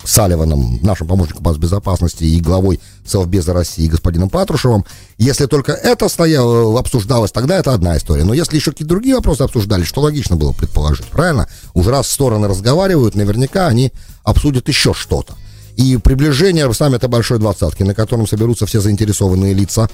Салливаном, 0.03 0.79
нашим 0.81 1.07
помощником 1.07 1.43
по 1.43 1.53
безопасности 1.53 2.23
и 2.23 2.39
главой 2.39 2.79
Совбеза 3.05 3.53
России 3.53 3.87
господином 3.87 4.29
Патрушевым. 4.29 4.85
Если 5.17 5.45
только 5.45 5.71
это 5.71 6.09
стояло, 6.09 6.77
обсуждалось, 6.79 7.31
тогда 7.31 7.57
это 7.57 7.73
одна 7.73 7.97
история. 7.97 8.23
Но 8.23 8.33
если 8.33 8.57
еще 8.57 8.71
какие-то 8.71 8.89
другие 8.89 9.15
вопросы 9.15 9.41
обсуждались, 9.41 9.87
что 9.87 10.01
логично 10.01 10.35
было 10.35 10.51
предположить, 10.51 11.05
правильно? 11.05 11.47
Уже 11.73 11.91
раз 11.91 12.07
стороны 12.07 12.47
разговаривают, 12.47 13.15
наверняка 13.15 13.67
они 13.67 13.91
обсудят 14.23 14.67
еще 14.67 14.93
что-то. 14.93 15.35
И 15.75 15.97
приближение 15.97 16.71
саммита 16.73 17.07
Большой 17.07 17.39
Двадцатки, 17.39 17.83
на 17.83 17.95
котором 17.95 18.27
соберутся 18.27 18.65
все 18.67 18.79
заинтересованные 18.79 19.53
лица, 19.53 19.89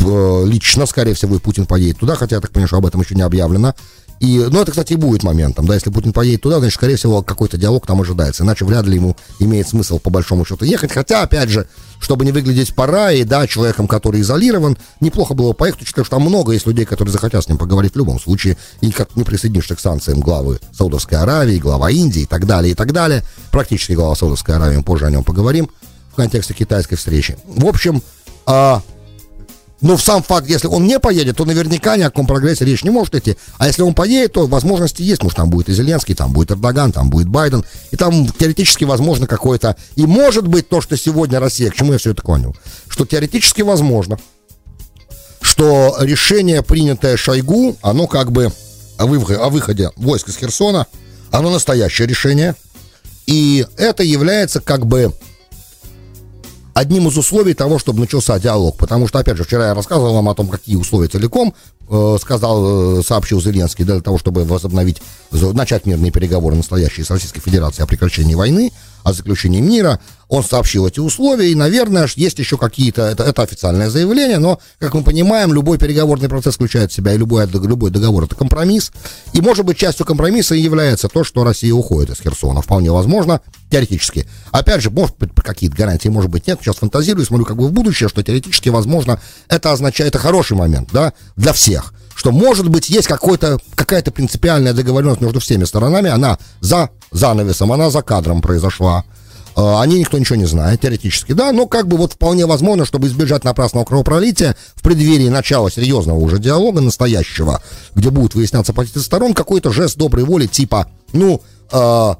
э, 0.00 0.44
лично, 0.46 0.86
скорее 0.86 1.14
всего, 1.14 1.36
и 1.36 1.38
Путин 1.38 1.66
поедет 1.66 1.98
туда, 1.98 2.14
хотя 2.14 2.36
я 2.36 2.40
так 2.40 2.52
понимаю, 2.52 2.68
что 2.68 2.76
об 2.76 2.86
этом 2.86 3.00
еще 3.00 3.16
не 3.16 3.22
объявлено, 3.22 3.74
и, 4.22 4.38
ну, 4.38 4.62
это, 4.62 4.70
кстати, 4.70 4.92
и 4.92 4.96
будет 4.96 5.24
моментом, 5.24 5.66
да, 5.66 5.74
если 5.74 5.90
Путин 5.90 6.12
поедет 6.12 6.42
туда, 6.42 6.60
значит, 6.60 6.76
скорее 6.76 6.94
всего, 6.94 7.22
какой-то 7.22 7.56
диалог 7.56 7.84
там 7.88 8.00
ожидается, 8.00 8.44
иначе 8.44 8.64
вряд 8.64 8.86
ли 8.86 8.94
ему 8.94 9.16
имеет 9.40 9.66
смысл, 9.66 9.98
по 9.98 10.10
большому 10.10 10.44
счету, 10.44 10.64
ехать, 10.64 10.92
хотя, 10.92 11.22
опять 11.22 11.48
же, 11.48 11.66
чтобы 11.98 12.24
не 12.24 12.30
выглядеть 12.30 12.72
пора, 12.72 13.10
и, 13.10 13.24
да, 13.24 13.48
человеком, 13.48 13.88
который 13.88 14.20
изолирован, 14.20 14.78
неплохо 15.00 15.34
было 15.34 15.54
поехать, 15.54 15.82
учитывая, 15.82 16.04
что 16.04 16.18
там 16.18 16.22
много 16.22 16.52
есть 16.52 16.68
людей, 16.68 16.84
которые 16.84 17.10
захотят 17.10 17.42
с 17.42 17.48
ним 17.48 17.58
поговорить 17.58 17.94
в 17.94 17.96
любом 17.96 18.20
случае, 18.20 18.56
и 18.80 18.92
как 18.92 19.16
не 19.16 19.24
присоединишься 19.24 19.74
к 19.74 19.80
санкциям 19.80 20.20
главы 20.20 20.60
Саудовской 20.72 21.18
Аравии, 21.18 21.58
глава 21.58 21.90
Индии 21.90 22.22
и 22.22 22.26
так 22.26 22.46
далее, 22.46 22.70
и 22.70 22.74
так 22.76 22.92
далее, 22.92 23.24
практически 23.50 23.94
глава 23.94 24.14
Саудовской 24.14 24.54
Аравии, 24.54 24.80
позже 24.82 25.06
о 25.06 25.10
нем 25.10 25.24
поговорим 25.24 25.68
в 26.12 26.14
контексте 26.14 26.54
китайской 26.54 26.94
встречи. 26.94 27.36
В 27.44 27.66
общем, 27.66 28.00
а, 28.46 28.82
но 29.82 29.96
в 29.96 30.02
сам 30.02 30.22
факт, 30.22 30.48
если 30.48 30.68
он 30.68 30.86
не 30.86 31.00
поедет, 31.00 31.36
то 31.36 31.44
наверняка 31.44 31.96
ни 31.96 32.02
о 32.02 32.10
каком 32.10 32.26
прогрессе 32.26 32.64
речь 32.64 32.84
не 32.84 32.90
может 32.90 33.16
идти. 33.16 33.36
А 33.58 33.66
если 33.66 33.82
он 33.82 33.94
поедет, 33.94 34.34
то 34.34 34.46
возможности 34.46 35.02
есть. 35.02 35.24
Может, 35.24 35.36
там 35.36 35.50
будет 35.50 35.68
и 35.68 35.72
Зеленский, 35.72 36.14
там 36.14 36.32
будет 36.32 36.52
Эрдоган, 36.52 36.92
там 36.92 37.10
будет 37.10 37.26
Байден. 37.26 37.64
И 37.90 37.96
там 37.96 38.28
теоретически 38.28 38.84
возможно 38.84 39.26
какое-то... 39.26 39.76
И 39.96 40.06
может 40.06 40.46
быть 40.46 40.68
то, 40.68 40.80
что 40.80 40.96
сегодня 40.96 41.40
Россия... 41.40 41.68
К 41.70 41.74
чему 41.74 41.92
я 41.92 41.98
все 41.98 42.12
это 42.12 42.22
понял? 42.22 42.56
Что 42.88 43.04
теоретически 43.04 43.62
возможно, 43.62 44.18
что 45.40 45.96
решение, 46.00 46.62
принятое 46.62 47.16
Шойгу, 47.16 47.76
оно 47.82 48.06
как 48.06 48.30
бы 48.30 48.52
о 48.98 49.06
выходе, 49.06 49.40
о 49.40 49.48
выходе 49.48 49.90
войск 49.96 50.28
из 50.28 50.36
Херсона, 50.36 50.86
оно 51.32 51.50
настоящее 51.50 52.06
решение. 52.06 52.54
И 53.26 53.66
это 53.78 54.04
является 54.04 54.60
как 54.60 54.86
бы 54.86 55.12
одним 56.74 57.08
из 57.08 57.16
условий 57.16 57.54
того, 57.54 57.78
чтобы 57.78 58.00
начался 58.00 58.38
диалог. 58.38 58.76
Потому 58.76 59.08
что, 59.08 59.18
опять 59.18 59.36
же, 59.36 59.44
вчера 59.44 59.68
я 59.68 59.74
рассказывал 59.74 60.14
вам 60.14 60.28
о 60.28 60.34
том, 60.34 60.48
какие 60.48 60.76
условия 60.76 61.08
целиком, 61.08 61.54
э, 61.88 62.16
сказал, 62.20 63.00
э, 63.00 63.02
сообщил 63.02 63.40
Зеленский, 63.40 63.84
для 63.84 64.00
того, 64.00 64.18
чтобы 64.18 64.44
возобновить, 64.44 65.02
начать 65.30 65.86
мирные 65.86 66.10
переговоры 66.10 66.56
настоящие 66.56 67.04
с 67.04 67.10
Российской 67.10 67.40
Федерацией 67.40 67.84
о 67.84 67.86
прекращении 67.86 68.34
войны 68.34 68.72
о 69.02 69.12
заключении 69.12 69.60
мира. 69.60 70.00
Он 70.28 70.42
сообщил 70.42 70.86
эти 70.86 70.98
условия, 70.98 71.50
и, 71.50 71.54
наверное, 71.54 72.08
есть 72.16 72.38
еще 72.38 72.56
какие-то, 72.56 73.02
это, 73.02 73.22
это 73.24 73.42
официальное 73.42 73.90
заявление, 73.90 74.38
но, 74.38 74.58
как 74.78 74.94
мы 74.94 75.02
понимаем, 75.02 75.52
любой 75.52 75.76
переговорный 75.76 76.28
процесс 76.28 76.54
включает 76.54 76.90
в 76.90 76.94
себя, 76.94 77.12
и 77.12 77.18
любой, 77.18 77.46
любой 77.46 77.90
договор 77.90 78.24
это 78.24 78.34
компромисс. 78.34 78.92
И, 79.34 79.42
может 79.42 79.66
быть, 79.66 79.76
частью 79.76 80.06
компромисса 80.06 80.54
и 80.54 80.60
является 80.60 81.08
то, 81.08 81.22
что 81.22 81.44
Россия 81.44 81.74
уходит 81.74 82.16
из 82.16 82.20
Херсона. 82.20 82.62
Вполне 82.62 82.90
возможно, 82.90 83.42
теоретически. 83.70 84.26
Опять 84.52 84.80
же, 84.80 84.90
может 84.90 85.18
быть, 85.18 85.30
какие-то 85.34 85.76
гарантии, 85.76 86.08
может 86.08 86.30
быть, 86.30 86.46
нет. 86.46 86.58
Сейчас 86.62 86.76
фантазирую, 86.76 87.26
смотрю 87.26 87.44
как 87.44 87.56
бы 87.56 87.68
в 87.68 87.72
будущее, 87.72 88.08
что 88.08 88.22
теоретически, 88.22 88.70
возможно, 88.70 89.20
это 89.48 89.72
означает, 89.72 90.14
это 90.14 90.18
хороший 90.18 90.56
момент, 90.56 90.88
да, 90.92 91.12
для 91.36 91.52
всех 91.52 91.92
что, 92.14 92.32
может 92.32 92.68
быть, 92.68 92.88
есть 92.88 93.08
какой-то, 93.08 93.58
какая-то 93.74 94.10
принципиальная 94.10 94.72
договоренность 94.72 95.20
между 95.20 95.40
всеми 95.40 95.64
сторонами, 95.64 96.10
она 96.10 96.38
за 96.60 96.90
занавесом, 97.10 97.72
она 97.72 97.90
за 97.90 98.02
кадром 98.02 98.42
произошла. 98.42 99.04
А, 99.54 99.82
о 99.82 99.86
ней 99.86 100.00
никто 100.00 100.18
ничего 100.18 100.36
не 100.36 100.46
знает, 100.46 100.80
теоретически, 100.80 101.32
да, 101.32 101.52
но 101.52 101.66
как 101.66 101.86
бы 101.86 101.96
вот 101.96 102.14
вполне 102.14 102.46
возможно, 102.46 102.86
чтобы 102.86 103.08
избежать 103.08 103.44
напрасного 103.44 103.84
кровопролития 103.84 104.56
в 104.74 104.82
преддверии 104.82 105.28
начала 105.28 105.70
серьезного 105.70 106.18
уже 106.18 106.38
диалога, 106.38 106.80
настоящего, 106.80 107.62
где 107.94 108.10
будут 108.10 108.34
выясняться 108.34 108.72
позиции 108.72 109.00
сторон, 109.00 109.34
какой-то 109.34 109.70
жест 109.70 109.98
доброй 109.98 110.24
воли, 110.24 110.46
типа, 110.46 110.88
ну, 111.12 111.42
э, 111.70 112.14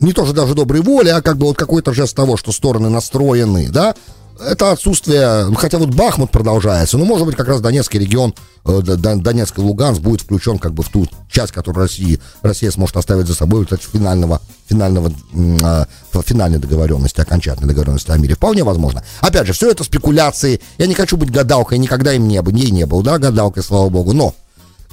не 0.00 0.12
тоже 0.12 0.34
даже 0.34 0.54
доброй 0.54 0.82
воли, 0.82 1.08
а 1.08 1.22
как 1.22 1.38
бы 1.38 1.46
вот 1.46 1.56
какой-то 1.56 1.94
жест 1.94 2.14
того, 2.14 2.36
что 2.36 2.52
стороны 2.52 2.90
настроены, 2.90 3.68
да, 3.70 3.94
это 4.40 4.72
отсутствие, 4.72 5.46
ну, 5.46 5.54
хотя 5.54 5.78
вот 5.78 5.90
Бахмут 5.90 6.30
продолжается, 6.30 6.98
но, 6.98 7.04
может 7.04 7.26
быть, 7.26 7.36
как 7.36 7.48
раз 7.48 7.60
Донецкий 7.60 7.98
регион, 7.98 8.34
э, 8.64 8.80
Донецк 8.82 9.58
и 9.58 9.60
Луганск 9.60 10.00
будет 10.00 10.20
включен 10.20 10.58
как 10.58 10.74
бы 10.74 10.82
в 10.82 10.88
ту 10.88 11.06
часть, 11.30 11.52
которую 11.52 11.84
Россия, 11.84 12.18
Россия 12.42 12.70
сможет 12.70 12.96
оставить 12.96 13.26
за 13.26 13.34
собой 13.34 13.66
вот 13.68 13.80
финального, 13.80 14.40
финального, 14.68 15.12
э, 15.32 15.84
финальной 16.24 16.58
договоренности, 16.58 17.20
окончательной 17.20 17.68
договоренности 17.68 18.10
о 18.10 18.18
мире. 18.18 18.34
Вполне 18.34 18.64
возможно. 18.64 19.02
Опять 19.20 19.46
же, 19.46 19.52
все 19.52 19.70
это 19.70 19.84
спекуляции. 19.84 20.60
Я 20.78 20.86
не 20.86 20.94
хочу 20.94 21.16
быть 21.16 21.30
гадалкой, 21.30 21.78
никогда 21.78 22.12
им 22.12 22.28
не 22.28 22.40
был, 22.42 22.52
ей 22.52 22.70
не 22.70 22.86
был, 22.86 23.02
да, 23.02 23.18
гадалкой, 23.18 23.62
слава 23.62 23.88
богу, 23.88 24.12
но 24.12 24.34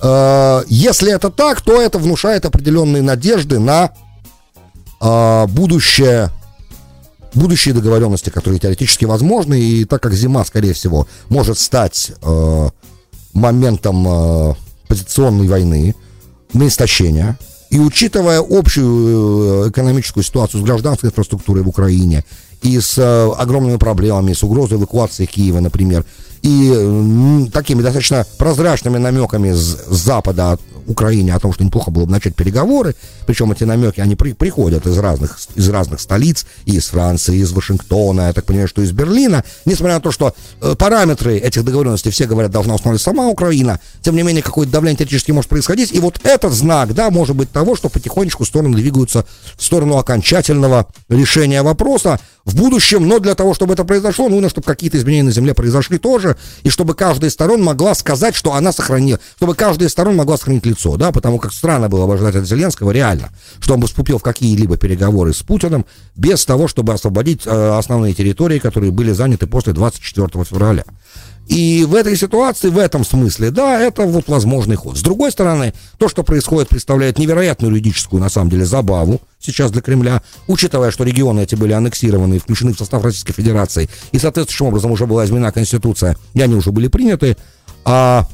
э, 0.01 0.63
если 0.67 1.11
это 1.11 1.29
так, 1.29 1.61
то 1.61 1.81
это 1.81 1.97
внушает 1.97 2.45
определенные 2.45 3.01
надежды 3.01 3.59
на 3.59 3.91
э, 5.01 5.47
будущее 5.47 6.29
будущие 7.33 7.73
договоренности, 7.73 8.29
которые 8.29 8.59
теоретически 8.59 9.05
возможны, 9.05 9.59
и 9.59 9.85
так 9.85 10.01
как 10.01 10.13
зима, 10.13 10.43
скорее 10.45 10.73
всего, 10.73 11.07
может 11.29 11.59
стать 11.59 12.11
э, 12.21 12.69
моментом 13.33 14.05
э, 14.07 14.53
позиционной 14.87 15.47
войны 15.47 15.95
на 16.53 16.67
истощение, 16.67 17.37
и 17.69 17.79
учитывая 17.79 18.39
общую 18.47 19.65
э, 19.65 19.69
экономическую 19.69 20.23
ситуацию 20.23 20.61
с 20.61 20.63
гражданской 20.63 21.09
инфраструктурой 21.09 21.63
в 21.63 21.69
Украине 21.69 22.23
и 22.61 22.79
с 22.79 22.97
э, 22.99 23.31
огромными 23.37 23.77
проблемами, 23.77 24.33
с 24.33 24.43
угрозой 24.43 24.77
эвакуации 24.77 25.25
Киева, 25.25 25.59
например, 25.59 26.05
и 26.43 26.71
э, 26.71 27.45
такими 27.51 27.81
достаточно 27.81 28.27
прозрачными 28.37 28.99
намеками 28.99 29.53
с, 29.53 29.87
с 29.87 30.05
Запада 30.05 30.59
Украине 30.87 31.33
о 31.33 31.39
том, 31.39 31.53
что 31.53 31.63
неплохо 31.63 31.91
было 31.91 32.05
бы 32.05 32.11
начать 32.11 32.35
переговоры, 32.35 32.95
причем 33.25 33.51
эти 33.51 33.63
намеки, 33.63 33.99
они 33.99 34.15
при, 34.15 34.33
приходят 34.33 34.85
из 34.87 34.97
разных, 34.97 35.39
из 35.55 35.69
разных 35.69 35.99
столиц, 35.99 36.45
из 36.65 36.87
Франции, 36.87 37.37
из 37.37 37.51
Вашингтона, 37.51 38.27
я 38.27 38.33
так 38.33 38.45
понимаю, 38.45 38.67
что 38.67 38.81
из 38.81 38.91
Берлина, 38.91 39.43
несмотря 39.65 39.95
на 39.95 40.01
то, 40.01 40.11
что 40.11 40.35
э, 40.61 40.75
параметры 40.77 41.37
этих 41.37 41.63
договоренностей 41.63 42.11
все 42.11 42.25
говорят, 42.25 42.51
должна 42.51 42.75
установить 42.75 43.01
сама 43.01 43.27
Украина, 43.27 43.79
тем 44.01 44.15
не 44.15 44.23
менее, 44.23 44.43
какое-то 44.43 44.71
давление 44.71 44.97
теоретически 44.97 45.31
может 45.31 45.49
происходить, 45.49 45.91
и 45.93 45.99
вот 45.99 46.19
этот 46.23 46.53
знак, 46.53 46.93
да, 46.93 47.09
может 47.09 47.35
быть 47.35 47.51
того, 47.51 47.75
что 47.75 47.89
потихонечку 47.89 48.45
стороны 48.45 48.75
двигаются 48.75 49.25
в 49.55 49.63
сторону 49.63 49.97
окончательного 49.97 50.87
решения 51.09 51.61
вопроса 51.63 52.19
в 52.45 52.55
будущем, 52.55 53.07
но 53.07 53.19
для 53.19 53.35
того, 53.35 53.53
чтобы 53.53 53.73
это 53.73 53.85
произошло, 53.85 54.27
нужно, 54.27 54.49
чтобы 54.49 54.65
какие-то 54.65 54.97
изменения 54.97 55.23
на 55.23 55.31
Земле 55.31 55.53
произошли 55.53 55.97
тоже, 55.97 56.37
и 56.63 56.69
чтобы 56.69 56.93
каждая 56.93 57.29
из 57.29 57.33
сторон 57.33 57.63
могла 57.63 57.95
сказать, 57.95 58.35
что 58.35 58.53
она 58.53 58.71
сохранила, 58.71 59.19
чтобы 59.37 59.55
каждая 59.55 59.87
из 59.87 59.91
сторон 59.91 60.15
могла 60.17 60.37
сохранить 60.37 60.65
лицо, 60.73 60.97
да, 60.97 61.11
потому 61.11 61.39
как 61.39 61.53
странно 61.53 61.89
было 61.89 62.05
бы 62.05 62.13
ожидать 62.13 62.35
от 62.35 62.45
Зеленского 62.45 62.91
реально, 62.91 63.29
что 63.59 63.75
он 63.75 63.79
бы 63.79 63.87
вступил 63.87 64.17
в 64.17 64.23
какие-либо 64.23 64.77
переговоры 64.77 65.33
с 65.33 65.41
Путиным 65.41 65.85
без 66.15 66.45
того, 66.45 66.67
чтобы 66.67 66.93
освободить 66.93 67.45
э, 67.45 67.77
основные 67.77 68.13
территории, 68.13 68.59
которые 68.59 68.91
были 68.91 69.11
заняты 69.11 69.47
после 69.47 69.73
24 69.73 70.43
февраля. 70.43 70.83
И 71.47 71.85
в 71.85 71.93
этой 71.93 72.15
ситуации, 72.15 72.69
в 72.69 72.77
этом 72.77 73.03
смысле, 73.03 73.51
да, 73.51 73.79
это 73.79 74.03
вот 74.03 74.27
возможный 74.27 74.77
ход. 74.77 74.97
С 74.97 75.01
другой 75.01 75.31
стороны, 75.31 75.73
то, 75.97 76.07
что 76.07 76.23
происходит, 76.23 76.69
представляет 76.69 77.19
невероятную 77.19 77.71
юридическую, 77.71 78.21
на 78.21 78.29
самом 78.29 78.49
деле, 78.49 78.65
забаву 78.65 79.21
сейчас 79.39 79.69
для 79.71 79.81
Кремля, 79.81 80.21
учитывая, 80.47 80.91
что 80.91 81.03
регионы 81.03 81.41
эти 81.41 81.55
были 81.55 81.73
аннексированы 81.73 82.35
и 82.35 82.39
включены 82.39 82.73
в 82.73 82.77
состав 82.77 83.03
Российской 83.03 83.33
Федерации, 83.33 83.89
и 84.13 84.19
соответствующим 84.19 84.67
образом 84.67 84.91
уже 84.91 85.05
была 85.05 85.25
изменена 85.25 85.51
Конституция, 85.51 86.15
и 86.33 86.41
они 86.41 86.55
уже 86.55 86.71
были 86.71 86.87
приняты, 86.87 87.35
а 87.83 88.25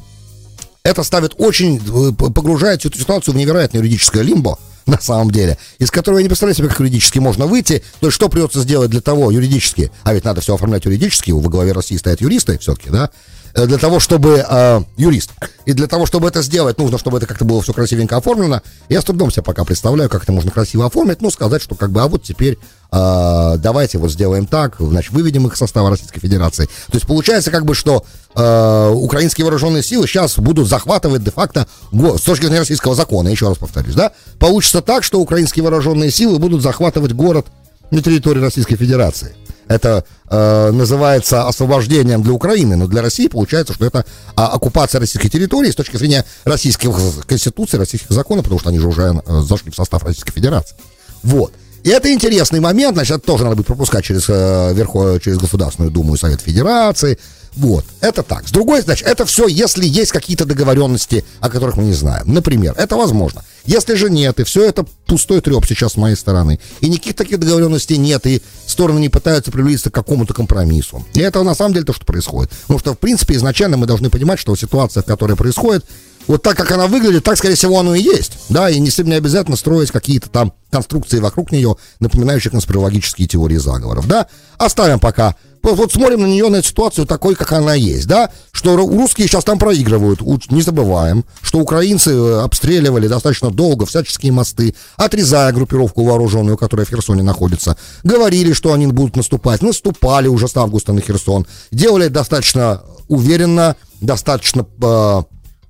это 0.82 1.02
ставит 1.02 1.34
очень, 1.38 1.78
э, 1.78 2.12
погружает 2.12 2.84
эту 2.84 2.98
ситуацию 2.98 3.34
в 3.34 3.36
невероятное 3.36 3.80
юридическое 3.80 4.22
лимбо, 4.22 4.58
на 4.86 5.00
самом 5.00 5.30
деле, 5.30 5.58
из 5.78 5.90
которого 5.90 6.18
я 6.18 6.22
не 6.22 6.28
представляю 6.28 6.56
себе, 6.56 6.68
как 6.68 6.80
юридически 6.80 7.18
можно 7.18 7.46
выйти. 7.46 7.82
То 8.00 8.06
есть, 8.06 8.14
что 8.14 8.28
придется 8.28 8.60
сделать 8.60 8.90
для 8.90 9.00
того 9.00 9.30
юридически, 9.30 9.90
а 10.02 10.14
ведь 10.14 10.24
надо 10.24 10.40
все 10.40 10.54
оформлять 10.54 10.84
юридически, 10.84 11.30
во 11.30 11.48
главе 11.48 11.72
России 11.72 11.96
стоят 11.96 12.20
юристы 12.20 12.58
все-таки, 12.58 12.90
да, 12.90 13.10
для 13.54 13.78
того, 13.78 14.00
чтобы 14.00 14.44
э, 14.48 14.80
юрист. 14.96 15.30
И 15.66 15.72
для 15.72 15.86
того, 15.86 16.06
чтобы 16.06 16.28
это 16.28 16.42
сделать, 16.42 16.78
нужно, 16.78 16.98
чтобы 16.98 17.18
это 17.18 17.26
как-то 17.26 17.44
было 17.44 17.62
все 17.62 17.72
красивенько 17.72 18.16
оформлено. 18.16 18.62
Я 18.88 19.00
с 19.00 19.04
трудом 19.04 19.30
себе 19.30 19.42
пока 19.42 19.64
представляю, 19.64 20.08
как 20.08 20.22
это 20.22 20.32
можно 20.32 20.50
красиво 20.50 20.86
оформить, 20.86 21.20
ну, 21.20 21.30
сказать, 21.30 21.62
что 21.62 21.74
как 21.74 21.90
бы, 21.90 22.00
а 22.02 22.08
вот 22.08 22.22
теперь 22.22 22.58
э, 22.92 23.54
давайте 23.58 23.98
вот 23.98 24.10
сделаем 24.10 24.46
так, 24.46 24.76
значит, 24.78 25.12
выведем 25.12 25.46
их 25.46 25.54
из 25.54 25.58
состава 25.58 25.90
Российской 25.90 26.20
Федерации. 26.20 26.66
То 26.66 26.94
есть 26.94 27.06
получается 27.06 27.50
как 27.50 27.64
бы, 27.64 27.74
что 27.74 28.04
э, 28.34 28.90
украинские 28.94 29.44
вооруженные 29.44 29.82
силы 29.82 30.06
сейчас 30.06 30.38
будут 30.38 30.68
захватывать 30.68 31.22
де-факто, 31.24 31.66
с 31.92 32.22
точки 32.22 32.44
зрения 32.44 32.60
российского 32.60 32.94
закона, 32.94 33.28
еще 33.28 33.48
раз 33.48 33.58
повторюсь, 33.58 33.94
да, 33.94 34.12
получится 34.38 34.82
так, 34.82 35.04
что 35.04 35.20
украинские 35.20 35.62
вооруженные 35.62 36.10
силы 36.10 36.38
будут 36.38 36.62
захватывать 36.62 37.12
город 37.12 37.46
на 37.90 38.02
территории 38.02 38.40
Российской 38.40 38.76
Федерации. 38.76 39.34
Это 39.70 40.04
э, 40.28 40.70
называется 40.72 41.46
освобождением 41.46 42.24
для 42.24 42.32
Украины, 42.32 42.74
но 42.74 42.88
для 42.88 43.02
России 43.02 43.28
получается, 43.28 43.72
что 43.72 43.86
это 43.86 44.04
а, 44.34 44.48
оккупация 44.48 44.98
российской 45.00 45.28
территории 45.28 45.70
с 45.70 45.76
точки 45.76 45.96
зрения 45.96 46.24
российской 46.42 46.92
конституции, 47.24 47.76
российских 47.76 48.10
законов, 48.10 48.46
потому 48.46 48.58
что 48.58 48.70
они 48.70 48.80
же 48.80 48.88
уже 48.88 49.22
э, 49.24 49.40
зашли 49.42 49.70
в 49.70 49.76
состав 49.76 50.02
Российской 50.02 50.32
Федерации. 50.32 50.74
Вот. 51.22 51.52
И 51.84 51.88
это 51.88 52.12
интересный 52.12 52.58
момент, 52.58 52.96
значит, 52.96 53.18
это 53.18 53.26
тоже 53.26 53.44
надо 53.44 53.54
будет 53.54 53.68
пропускать 53.68 54.04
через, 54.04 54.24
э, 54.28 54.74
верху, 54.74 55.20
через 55.20 55.38
Государственную 55.38 55.92
Думу 55.92 56.16
и 56.16 56.18
Совет 56.18 56.40
Федерации. 56.40 57.16
Вот, 57.54 57.84
это 58.00 58.24
так. 58.24 58.48
С 58.48 58.50
другой, 58.50 58.82
значит, 58.82 59.06
это 59.06 59.24
все, 59.24 59.46
если 59.46 59.86
есть 59.86 60.10
какие-то 60.10 60.46
договоренности, 60.46 61.24
о 61.38 61.48
которых 61.48 61.76
мы 61.76 61.84
не 61.84 61.94
знаем. 61.94 62.24
Например, 62.26 62.74
это 62.76 62.96
возможно. 62.96 63.44
Если 63.64 63.94
же 63.94 64.10
нет, 64.10 64.40
и 64.40 64.44
все 64.44 64.64
это 64.64 64.84
пустой 65.06 65.40
треп 65.40 65.64
сейчас 65.66 65.92
с 65.92 65.96
моей 65.96 66.16
стороны, 66.16 66.60
и 66.80 66.88
никаких 66.88 67.14
таких 67.14 67.38
договоренностей 67.38 67.96
нет, 67.96 68.26
и 68.26 68.42
стороны 68.66 68.98
не 68.98 69.08
пытаются 69.08 69.50
приблизиться 69.50 69.90
к 69.90 69.94
какому-то 69.94 70.34
компромиссу. 70.34 71.04
И 71.14 71.20
это 71.20 71.42
на 71.42 71.54
самом 71.54 71.74
деле 71.74 71.84
то, 71.84 71.92
что 71.92 72.04
происходит. 72.04 72.50
Потому 72.62 72.78
что, 72.78 72.94
в 72.94 72.98
принципе, 72.98 73.34
изначально 73.34 73.76
мы 73.76 73.86
должны 73.86 74.10
понимать, 74.10 74.38
что 74.38 74.54
ситуация, 74.56 75.02
в 75.02 75.06
которой 75.06 75.36
происходит, 75.36 75.84
вот 76.30 76.42
так, 76.42 76.56
как 76.56 76.70
она 76.70 76.86
выглядит, 76.86 77.24
так, 77.24 77.36
скорее 77.36 77.56
всего, 77.56 77.80
оно 77.80 77.96
и 77.96 78.02
есть. 78.02 78.34
Да, 78.50 78.70
и 78.70 78.78
не, 78.78 78.90
не 79.02 79.14
обязательно 79.14 79.56
строить 79.56 79.90
какие-то 79.90 80.30
там 80.30 80.52
конструкции 80.70 81.18
вокруг 81.18 81.50
нее, 81.50 81.74
напоминающие 81.98 82.52
конспирологические 82.52 83.26
теории 83.26 83.56
заговоров, 83.56 84.06
да. 84.06 84.28
Оставим 84.56 85.00
пока. 85.00 85.34
Вот, 85.64 85.92
смотрим 85.92 86.22
на 86.22 86.26
нее, 86.26 86.48
на 86.48 86.56
эту 86.56 86.68
ситуацию 86.68 87.04
такой, 87.04 87.34
как 87.34 87.50
она 87.52 87.74
есть, 87.74 88.06
да, 88.06 88.30
что 88.52 88.76
русские 88.76 89.26
сейчас 89.26 89.42
там 89.42 89.58
проигрывают, 89.58 90.22
не 90.52 90.62
забываем, 90.62 91.24
что 91.42 91.58
украинцы 91.58 92.12
э, 92.12 92.40
обстреливали 92.42 93.08
достаточно 93.08 93.50
долго 93.50 93.84
всяческие 93.84 94.30
мосты, 94.30 94.76
отрезая 94.96 95.52
группировку 95.52 96.04
вооруженную, 96.04 96.56
которая 96.56 96.86
в 96.86 96.90
Херсоне 96.90 97.24
находится, 97.24 97.76
говорили, 98.04 98.52
что 98.52 98.72
они 98.72 98.86
будут 98.86 99.16
наступать, 99.16 99.62
наступали 99.62 100.28
уже 100.28 100.46
с 100.46 100.56
августа 100.56 100.92
на 100.92 101.00
Херсон, 101.00 101.46
делали 101.72 102.06
достаточно 102.06 102.82
уверенно, 103.08 103.74
достаточно, 104.00 104.64
э, 104.80 105.22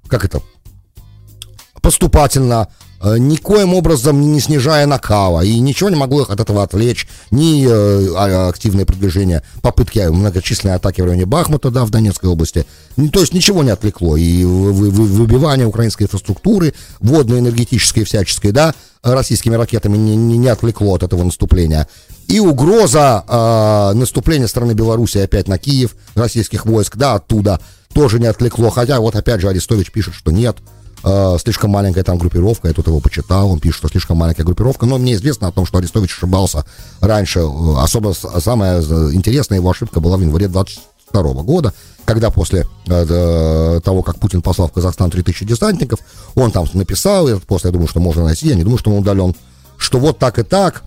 как 0.06 0.24
это, 0.24 0.42
поступательно, 1.80 2.68
э, 3.02 3.18
никоим 3.18 3.74
образом 3.74 4.32
не 4.32 4.40
снижая 4.40 4.86
накала, 4.86 5.42
и 5.42 5.58
ничего 5.58 5.90
не 5.90 5.96
могло 5.96 6.22
их 6.22 6.30
от 6.30 6.40
этого 6.40 6.62
отвлечь, 6.62 7.08
ни 7.30 7.66
э, 7.66 8.14
а, 8.16 8.48
активное 8.48 8.84
продвижение, 8.84 9.42
попытки 9.62 9.98
многочисленной 9.98 10.76
атаки 10.76 11.00
в 11.00 11.04
районе 11.04 11.26
Бахмута, 11.26 11.70
да, 11.70 11.84
в 11.84 11.90
Донецкой 11.90 12.30
области, 12.30 12.66
то 13.12 13.20
есть 13.20 13.32
ничего 13.32 13.62
не 13.62 13.70
отвлекло, 13.70 14.16
и 14.16 14.44
выбивание 14.44 15.66
украинской 15.66 16.04
инфраструктуры, 16.04 16.74
водной, 17.00 17.38
энергетической, 17.38 18.04
всяческой, 18.04 18.52
да, 18.52 18.74
российскими 19.02 19.54
ракетами 19.54 19.96
не, 19.96 20.16
не, 20.16 20.36
не 20.36 20.48
отвлекло 20.48 20.94
от 20.94 21.02
этого 21.02 21.22
наступления. 21.22 21.88
И 22.28 22.38
угроза 22.38 23.24
э, 23.26 23.98
наступления 23.98 24.46
страны 24.46 24.72
Беларуси 24.72 25.18
опять 25.18 25.48
на 25.48 25.58
Киев, 25.58 25.96
российских 26.14 26.66
войск, 26.66 26.96
да, 26.96 27.14
оттуда, 27.14 27.60
тоже 27.92 28.20
не 28.20 28.26
отвлекло, 28.26 28.70
хотя 28.70 29.00
вот 29.00 29.16
опять 29.16 29.40
же 29.40 29.48
Арестович 29.48 29.90
пишет, 29.90 30.14
что 30.14 30.30
нет, 30.30 30.58
э, 31.04 31.36
слишком 31.42 31.70
маленькая 31.70 32.02
там 32.02 32.18
группировка, 32.18 32.68
я 32.68 32.74
тут 32.74 32.86
его 32.86 33.00
почитал, 33.00 33.50
он 33.50 33.60
пишет, 33.60 33.78
что 33.78 33.88
слишком 33.88 34.16
маленькая 34.16 34.44
группировка, 34.44 34.86
но 34.86 34.98
мне 34.98 35.14
известно 35.14 35.48
о 35.48 35.52
том, 35.52 35.66
что 35.66 35.78
Арестович 35.78 36.16
ошибался 36.16 36.64
раньше, 37.00 37.40
особо 37.78 38.12
самая 38.12 38.80
интересная 39.12 39.58
его 39.58 39.70
ошибка 39.70 40.00
была 40.00 40.16
в 40.16 40.20
январе 40.20 40.48
22 40.48 41.22
года, 41.42 41.74
когда 42.04 42.30
после 42.30 42.66
э, 42.88 43.80
того, 43.84 44.02
как 44.02 44.18
Путин 44.18 44.42
послал 44.42 44.68
в 44.68 44.72
Казахстан 44.72 45.10
3000 45.10 45.44
десантников, 45.44 46.00
он 46.34 46.50
там 46.50 46.66
написал, 46.74 47.28
и 47.28 47.38
после 47.38 47.68
я 47.68 47.72
думаю, 47.72 47.88
что 47.88 48.00
можно 48.00 48.24
найти, 48.24 48.48
я 48.48 48.54
не 48.54 48.64
думаю, 48.64 48.78
что 48.78 48.90
он 48.90 48.98
удален, 48.98 49.34
что 49.76 49.98
вот 49.98 50.18
так 50.18 50.38
и 50.38 50.42
так, 50.42 50.82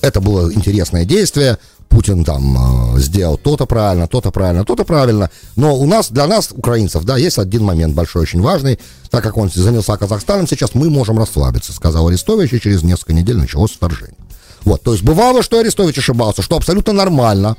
это 0.00 0.20
было 0.20 0.52
интересное 0.52 1.04
действие, 1.04 1.58
Путин 1.94 2.24
там 2.24 2.96
э, 2.96 2.98
сделал 2.98 3.38
то-то 3.38 3.66
правильно, 3.66 4.08
то-то 4.08 4.32
правильно, 4.32 4.64
то-то 4.64 4.84
правильно. 4.84 5.30
Но 5.54 5.76
у 5.76 5.86
нас, 5.86 6.10
для 6.10 6.26
нас, 6.26 6.50
украинцев, 6.50 7.04
да, 7.04 7.16
есть 7.16 7.38
один 7.38 7.62
момент 7.62 7.94
большой, 7.94 8.22
очень 8.22 8.42
важный. 8.42 8.80
Так 9.10 9.22
как 9.22 9.36
он 9.36 9.48
занялся 9.48 9.96
Казахстаном, 9.96 10.48
сейчас 10.48 10.74
мы 10.74 10.90
можем 10.90 11.18
расслабиться, 11.18 11.72
сказал 11.72 12.08
Арестович, 12.08 12.52
и 12.52 12.60
через 12.60 12.82
несколько 12.82 13.12
недель 13.12 13.36
началось 13.36 13.70
вторжение. 13.70 14.16
Вот, 14.64 14.82
то 14.82 14.92
есть 14.92 15.04
бывало, 15.04 15.44
что 15.44 15.60
Арестович 15.60 15.98
ошибался, 15.98 16.42
что 16.42 16.56
абсолютно 16.56 16.92
нормально. 16.92 17.56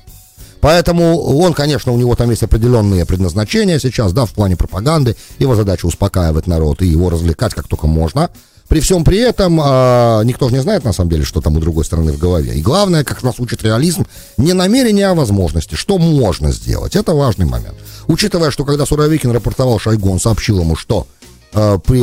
Поэтому 0.60 1.22
он, 1.22 1.54
конечно, 1.54 1.94
у 1.94 1.98
него 1.98 2.14
там 2.16 2.30
есть 2.30 2.44
определенные 2.44 3.06
предназначения 3.06 3.80
сейчас, 3.80 4.12
да, 4.12 4.26
в 4.26 4.32
плане 4.32 4.58
пропаганды. 4.58 5.16
Его 5.40 5.56
задача 5.56 5.86
успокаивать 5.86 6.46
народ 6.46 6.82
и 6.82 6.88
его 6.88 7.10
развлекать 7.10 7.54
как 7.54 7.70
только 7.70 7.88
можно. 7.88 8.30
При 8.68 8.80
всем 8.80 9.04
при 9.04 9.20
этом 9.20 9.60
э, 9.62 10.22
никто 10.24 10.50
же 10.50 10.56
не 10.56 10.62
знает, 10.62 10.84
на 10.84 10.94
самом 10.94 11.12
деле, 11.12 11.24
что 11.24 11.40
там 11.40 11.56
у 11.56 11.60
другой 11.60 11.86
стороны 11.86 12.12
в 12.12 12.18
голове. 12.18 12.56
И 12.56 12.62
главное, 12.62 13.04
как 13.04 13.22
нас 13.22 13.40
учит 13.40 13.64
реализм, 13.64 14.06
не 14.38 14.54
намерение, 14.54 15.08
а 15.08 15.14
возможности. 15.14 15.76
Что 15.76 15.98
можно 16.00 16.52
сделать? 16.52 16.96
Это 16.96 17.14
важный 17.14 17.46
момент. 17.46 17.78
Учитывая, 18.08 18.50
что 18.50 18.66
когда 18.66 18.86
Суровикин 18.86 19.32
рапортовал 19.32 19.78
Шойгу, 19.80 20.10
он 20.10 20.20
сообщил 20.20 20.60
ему, 20.60 20.76
что 20.76 21.06
э, 21.54 21.78
при, 21.86 22.02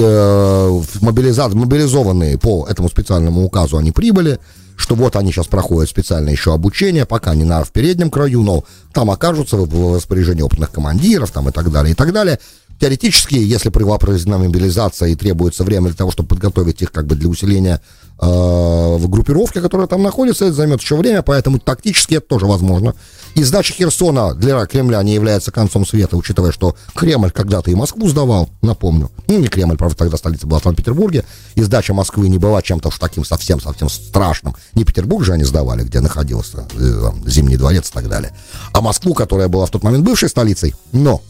мобилиза... 1.04 1.48
мобилизованные 1.48 2.38
по 2.38 2.66
этому 2.68 2.88
специальному 2.88 3.44
указу 3.44 3.76
они 3.76 3.90
прибыли, 3.90 4.38
что 4.76 4.94
вот 4.94 5.16
они 5.16 5.32
сейчас 5.32 5.46
проходят 5.46 5.90
специальное 5.90 6.32
еще 6.32 6.54
обучение, 6.54 7.06
пока 7.06 7.34
не 7.34 7.44
на 7.44 7.64
в 7.64 7.70
переднем 7.70 8.10
краю, 8.10 8.42
но 8.42 8.64
там 8.92 9.10
окажутся 9.10 9.56
в 9.56 9.96
распоряжении 9.96 10.42
опытных 10.42 10.70
командиров 10.70 11.30
там 11.30 11.48
и 11.48 11.52
так 11.52 11.70
далее, 11.70 11.92
и 11.92 11.94
так 11.94 12.12
далее. 12.12 12.38
Теоретически, 12.82 13.36
если 13.36 13.68
была 13.68 13.96
проведена 13.96 14.38
мобилизация 14.38 15.10
и 15.10 15.14
требуется 15.14 15.62
время 15.62 15.86
для 15.86 15.96
того, 15.96 16.10
чтобы 16.10 16.30
подготовить 16.30 16.82
их 16.82 16.90
как 16.90 17.06
бы 17.06 17.14
для 17.14 17.28
усиления 17.28 17.80
э, 18.20 18.26
в 18.26 19.08
группировке, 19.08 19.60
которая 19.60 19.86
там 19.86 20.02
находится, 20.02 20.46
это 20.46 20.54
займет 20.54 20.80
еще 20.80 20.96
время, 20.96 21.22
поэтому 21.22 21.60
тактически 21.60 22.14
это 22.14 22.26
тоже 22.26 22.46
возможно. 22.46 22.96
И 23.36 23.44
сдача 23.44 23.72
Херсона 23.72 24.34
для 24.34 24.66
Кремля 24.66 25.00
не 25.04 25.14
является 25.14 25.52
концом 25.52 25.86
света, 25.86 26.16
учитывая, 26.16 26.50
что 26.50 26.74
Кремль 26.96 27.30
когда-то 27.30 27.70
и 27.70 27.76
Москву 27.76 28.08
сдавал, 28.08 28.50
напомню. 28.62 29.12
Ну, 29.28 29.38
не 29.38 29.46
Кремль, 29.46 29.76
правда, 29.76 29.98
тогда 29.98 30.16
столица 30.16 30.48
была 30.48 30.58
в 30.58 30.64
Санкт-Петербурге, 30.64 31.24
и 31.54 31.62
сдача 31.62 31.94
Москвы 31.94 32.28
не 32.28 32.38
была 32.38 32.62
чем-то 32.62 32.88
уж 32.88 32.98
таким 32.98 33.24
совсем-совсем 33.24 33.88
страшным. 33.88 34.56
Не 34.74 34.82
Петербург 34.82 35.24
же 35.24 35.34
они 35.34 35.44
сдавали, 35.44 35.84
где 35.84 36.00
находился 36.00 36.66
э, 36.76 37.10
Зимний 37.26 37.56
дворец 37.56 37.90
и 37.90 37.92
так 37.92 38.08
далее, 38.08 38.32
а 38.72 38.80
Москву, 38.80 39.14
которая 39.14 39.46
была 39.46 39.66
в 39.66 39.70
тот 39.70 39.84
момент 39.84 40.04
бывшей 40.04 40.28
столицей. 40.28 40.74
Но 40.90 41.22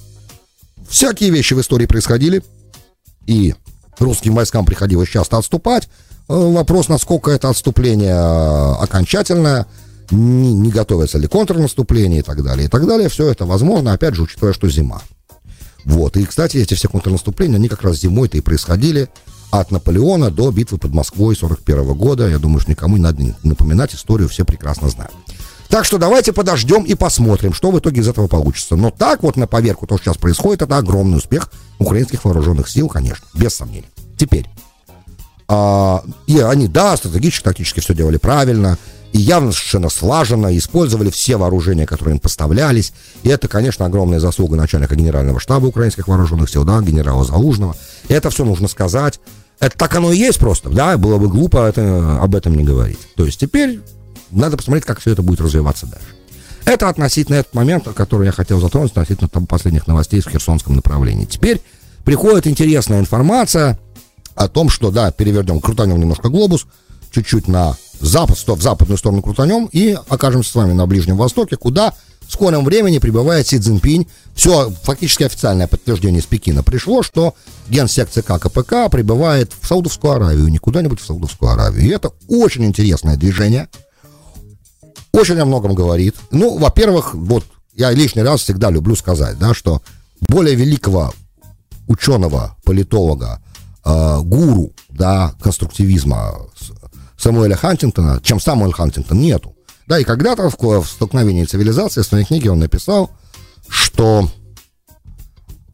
Всякие 0.92 1.30
вещи 1.30 1.54
в 1.54 1.60
истории 1.62 1.86
происходили, 1.86 2.42
и 3.26 3.54
русским 3.98 4.34
войскам 4.34 4.66
приходилось 4.66 5.08
часто 5.08 5.38
отступать. 5.38 5.88
Э, 6.28 6.34
вопрос, 6.34 6.88
насколько 6.88 7.30
это 7.30 7.48
отступление 7.48 8.14
э, 8.14 8.74
окончательное, 8.74 9.66
не, 10.10 10.52
не 10.52 10.70
готовится 10.70 11.16
ли 11.16 11.26
контрнаступление 11.28 12.20
и 12.20 12.22
так 12.22 12.44
далее, 12.44 12.66
и 12.66 12.68
так 12.68 12.86
далее. 12.86 13.08
Все 13.08 13.28
это 13.28 13.46
возможно, 13.46 13.94
опять 13.94 14.14
же, 14.14 14.22
учитывая, 14.22 14.52
что 14.52 14.68
зима. 14.68 15.00
Вот, 15.86 16.18
и, 16.18 16.26
кстати, 16.26 16.58
эти 16.58 16.74
все 16.74 16.88
контрнаступления, 16.88 17.56
они 17.56 17.70
как 17.70 17.82
раз 17.84 17.96
зимой-то 17.96 18.36
и 18.36 18.42
происходили 18.42 19.08
от 19.50 19.70
Наполеона 19.70 20.30
до 20.30 20.50
битвы 20.50 20.76
под 20.76 20.92
Москвой 20.92 21.34
41 21.34 21.94
года. 21.94 22.28
Я 22.28 22.38
думаю, 22.38 22.60
что 22.60 22.70
никому 22.70 22.98
не 22.98 23.02
надо 23.02 23.34
напоминать, 23.42 23.94
историю 23.94 24.28
все 24.28 24.44
прекрасно 24.44 24.90
знают. 24.90 25.14
Так 25.72 25.86
что 25.86 25.96
давайте 25.96 26.34
подождем 26.34 26.82
и 26.82 26.94
посмотрим, 26.94 27.54
что 27.54 27.70
в 27.70 27.78
итоге 27.78 28.02
из 28.02 28.08
этого 28.08 28.28
получится. 28.28 28.76
Но 28.76 28.90
так 28.90 29.22
вот 29.22 29.38
на 29.38 29.46
поверку 29.46 29.86
то, 29.86 29.96
что 29.96 30.04
сейчас 30.04 30.18
происходит, 30.18 30.60
это 30.60 30.76
огромный 30.76 31.16
успех 31.16 31.50
украинских 31.78 32.26
вооруженных 32.26 32.68
сил, 32.68 32.88
конечно, 32.88 33.24
без 33.32 33.54
сомнений. 33.54 33.88
Теперь, 34.18 34.46
а, 35.48 36.04
и 36.26 36.38
они, 36.40 36.68
да, 36.68 36.94
стратегически, 36.98 37.44
тактически 37.44 37.80
все 37.80 37.94
делали 37.94 38.18
правильно, 38.18 38.76
и 39.14 39.18
явно 39.18 39.50
совершенно 39.50 39.88
слаженно 39.88 40.54
использовали 40.58 41.08
все 41.08 41.38
вооружения, 41.38 41.86
которые 41.86 42.16
им 42.16 42.20
поставлялись. 42.20 42.92
И 43.22 43.30
это, 43.30 43.48
конечно, 43.48 43.86
огромная 43.86 44.20
заслуга 44.20 44.56
начальника 44.56 44.94
генерального 44.94 45.40
штаба 45.40 45.64
украинских 45.64 46.06
вооруженных 46.06 46.50
сил, 46.50 46.64
да, 46.64 46.82
генерала 46.82 47.24
Залужного. 47.24 47.74
Это 48.08 48.28
все 48.28 48.44
нужно 48.44 48.68
сказать. 48.68 49.20
Это 49.58 49.78
так 49.78 49.94
оно 49.94 50.12
и 50.12 50.18
есть 50.18 50.38
просто, 50.38 50.68
да, 50.68 50.98
было 50.98 51.16
бы 51.16 51.28
глупо 51.28 51.66
это, 51.66 52.18
об 52.20 52.34
этом 52.34 52.58
не 52.58 52.62
говорить. 52.62 52.98
То 53.16 53.24
есть 53.24 53.40
теперь 53.40 53.80
надо 54.32 54.56
посмотреть, 54.56 54.84
как 54.84 55.00
все 55.00 55.12
это 55.12 55.22
будет 55.22 55.40
развиваться 55.40 55.86
дальше. 55.86 56.08
Это 56.64 56.88
относительно 56.88 57.36
этот 57.36 57.54
момент, 57.54 57.88
который 57.94 58.26
я 58.26 58.32
хотел 58.32 58.60
затронуть, 58.60 58.92
относительно 58.92 59.28
там, 59.28 59.46
последних 59.46 59.86
новостей 59.86 60.20
в 60.20 60.28
Херсонском 60.28 60.76
направлении. 60.76 61.24
Теперь 61.24 61.60
приходит 62.04 62.46
интересная 62.46 63.00
информация 63.00 63.78
о 64.34 64.48
том, 64.48 64.68
что, 64.68 64.90
да, 64.90 65.10
перевернем, 65.10 65.60
крутанем 65.60 65.98
немножко 65.98 66.28
глобус, 66.28 66.66
чуть-чуть 67.10 67.48
на 67.48 67.76
запад, 68.00 68.38
в 68.38 68.62
западную 68.62 68.96
сторону 68.96 69.22
крутанем 69.22 69.68
и 69.72 69.96
окажемся 70.08 70.50
с 70.50 70.54
вами 70.54 70.72
на 70.72 70.86
Ближнем 70.86 71.16
Востоке, 71.16 71.56
куда 71.56 71.94
в 72.26 72.32
скором 72.32 72.64
времени 72.64 72.98
прибывает 72.98 73.46
Си 73.46 73.58
Цзиньпинь. 73.58 74.06
Все, 74.34 74.70
фактически 74.84 75.24
официальное 75.24 75.66
подтверждение 75.66 76.20
из 76.20 76.26
Пекина 76.26 76.62
пришло, 76.62 77.02
что 77.02 77.34
генсек 77.68 78.08
ЦК 78.08 78.40
КПК 78.40 78.88
прибывает 78.88 79.52
в 79.60 79.66
Саудовскую 79.66 80.14
Аравию, 80.14 80.48
не 80.48 80.58
куда-нибудь 80.58 81.00
в 81.00 81.04
Саудовскую 81.04 81.50
Аравию. 81.50 81.84
И 81.84 81.90
это 81.90 82.12
очень 82.28 82.64
интересное 82.64 83.16
движение– 83.16 83.68
очень 85.12 85.38
о 85.38 85.44
многом 85.44 85.74
говорит. 85.74 86.16
Ну, 86.30 86.58
во-первых, 86.58 87.14
вот 87.14 87.44
я 87.74 87.90
лишний 87.90 88.22
раз 88.22 88.40
всегда 88.40 88.70
люблю 88.70 88.96
сказать, 88.96 89.38
да, 89.38 89.54
что 89.54 89.82
более 90.20 90.54
великого 90.54 91.12
ученого, 91.86 92.56
политолога, 92.64 93.42
э, 93.84 94.18
гуру, 94.20 94.72
да, 94.88 95.34
конструктивизма 95.40 96.46
Самуэля 97.18 97.56
Хантингтона, 97.56 98.20
чем 98.22 98.40
Самуэль 98.40 98.72
Хантингтон, 98.72 99.20
нету. 99.20 99.54
Да, 99.86 99.98
и 99.98 100.04
когда-то 100.04 100.48
в, 100.48 100.56
в 100.58 100.86
столкновении 100.86 101.44
цивилизации 101.44 102.02
в 102.02 102.06
своей 102.06 102.24
книге 102.24 102.50
он 102.50 102.60
написал, 102.60 103.10
что 103.68 104.28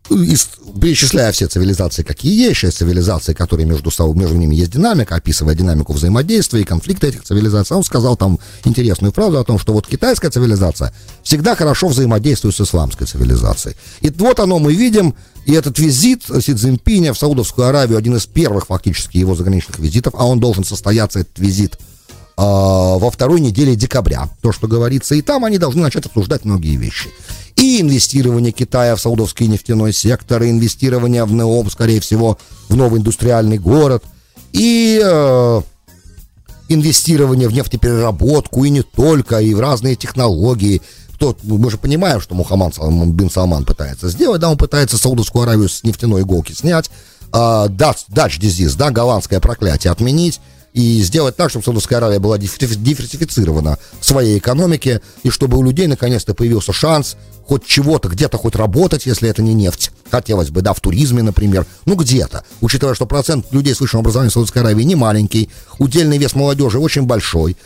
перечисляя 0.09 1.33
все 1.33 1.47
цивилизации, 1.47 2.03
какие 2.03 2.49
есть, 2.49 2.62
есть 2.62 2.79
цивилизации, 2.79 3.35
которые 3.35 3.66
между, 3.66 3.90
между 4.14 4.37
ними 4.37 4.55
есть 4.55 4.71
динамика, 4.71 5.16
описывая 5.16 5.55
динамику 5.55 5.92
взаимодействия 5.92 6.61
и 6.61 6.64
конфликта 6.64 7.09
этих 7.09 7.25
цивилизаций, 7.25 7.77
он 7.77 7.85
сказал 7.85 8.16
там 8.16 8.38
интересную 8.64 9.12
фразу 9.12 9.38
о 9.38 9.44
том, 9.44 9.59
что 9.59 9.73
вот 9.73 9.87
китайская 9.87 10.31
цивилизация 10.31 10.94
всегда 11.23 11.55
хорошо 11.55 11.88
взаимодействует 11.88 12.55
с 12.55 12.61
исламской 12.61 13.07
цивилизацией. 13.07 13.77
И 14.01 14.11
вот 14.11 14.40
оно 14.40 14.59
мы 14.59 14.75
видим, 14.75 15.14
и 15.47 15.53
этот 15.53 15.79
визит 15.79 16.25
Си 16.25 16.55
Цзиньпиня 16.55 17.12
в 17.12 17.18
Саудовскую 17.18 17.68
Аравию, 17.68 17.99
один 17.99 18.16
из 18.16 18.27
первых 18.27 18.66
фактически 18.66 19.18
его 19.18 19.35
заграничных 19.35 19.79
визитов, 19.79 20.14
а 20.16 20.27
он 20.27 20.40
должен 20.40 20.64
состояться, 20.64 21.21
этот 21.21 21.38
визит, 21.38 21.79
во 22.38 23.11
второй 23.11 23.40
неделе 23.40 23.74
декабря, 23.74 24.29
то, 24.42 24.53
что 24.53 24.68
говорится, 24.68 25.16
и 25.16 25.22
там 25.22 25.44
они 25.44 25.59
должны 25.59 25.83
начать 25.83 26.07
обсуждать 26.07 26.44
многие 26.44 26.77
вещи. 26.77 27.09
и 27.57 27.81
инвестирование 27.81 28.53
Китая 28.53 28.94
в 28.94 29.01
саудовский 29.01 29.48
нефтяной 29.48 29.92
сектор, 29.92 30.42
и 30.44 30.51
инвестирование 30.51 31.24
в 31.24 31.33
НЕОМ, 31.33 31.68
скорее 31.70 32.01
всего, 32.01 32.38
в 32.68 32.77
новый 32.77 33.01
индустриальный 33.01 33.59
город, 33.59 34.05
и 34.53 35.01
э, 35.03 35.62
инвестирование 36.68 37.48
в 37.48 37.53
нефтепереработку, 37.53 38.64
и 38.64 38.70
не 38.70 38.83
только, 38.83 39.40
и 39.40 39.53
в 39.55 39.61
разные 39.61 39.96
технологии. 39.96 40.81
То, 41.18 41.37
мы 41.42 41.68
же 41.72 41.79
понимаем, 41.79 42.20
что 42.20 42.37
Мухаммад 42.37 42.79
бин 42.79 43.29
Салман 43.29 43.64
пытается 43.64 44.09
сделать, 44.09 44.40
да, 44.40 44.51
он 44.51 44.57
пытается 44.57 44.96
Саудовскую 44.96 45.42
Аравию 45.42 45.68
с 45.68 45.83
нефтяной 45.83 46.22
иголки 46.22 46.53
снять, 46.53 46.88
э, 47.33 47.37
Dutch, 47.37 48.05
Dutch 48.09 48.38
disease, 48.38 48.77
да, 48.77 48.92
голландское 48.92 49.40
проклятие 49.40 49.90
отменить, 49.90 50.40
и 50.79 51.03
сделать 51.03 51.35
так, 51.35 51.51
чтобы 51.51 51.64
Саудовская 51.64 51.99
Аравия 51.99 52.21
была 52.21 52.38
диверсифицирована 52.38 53.79
в 53.99 54.07
своей 54.07 54.38
экономике, 54.38 55.03
и 55.25 55.31
чтобы 55.31 55.59
у 55.59 55.64
людей 55.64 55.88
наконец-то 55.88 56.35
появился 56.35 56.73
шанс 56.73 57.17
хоть 57.49 57.67
чего-то, 57.67 58.09
где-то 58.09 58.38
хоть 58.38 58.55
работать, 58.55 59.05
если 59.05 59.29
это 59.29 59.43
не 59.43 59.55
нефть. 59.55 59.91
Хотелось 60.09 60.51
бы, 60.51 60.62
да, 60.62 60.75
в 60.75 60.81
туризме, 60.81 61.23
например. 61.23 61.67
Ну, 61.85 61.97
где-то. 61.97 62.45
Учитывая, 62.61 62.95
что 62.95 63.07
процент 63.07 63.47
людей 63.51 63.75
с 63.75 63.81
высшим 63.81 64.01
образованием 64.01 64.31
в 64.31 64.35
Саудовской 64.35 64.62
Аравии 64.62 64.85
не 64.85 64.95
маленький, 64.95 65.51
удельный 65.79 66.17
вес 66.17 66.37
молодежи 66.37 66.79
очень 66.79 67.03
большой. 67.03 67.57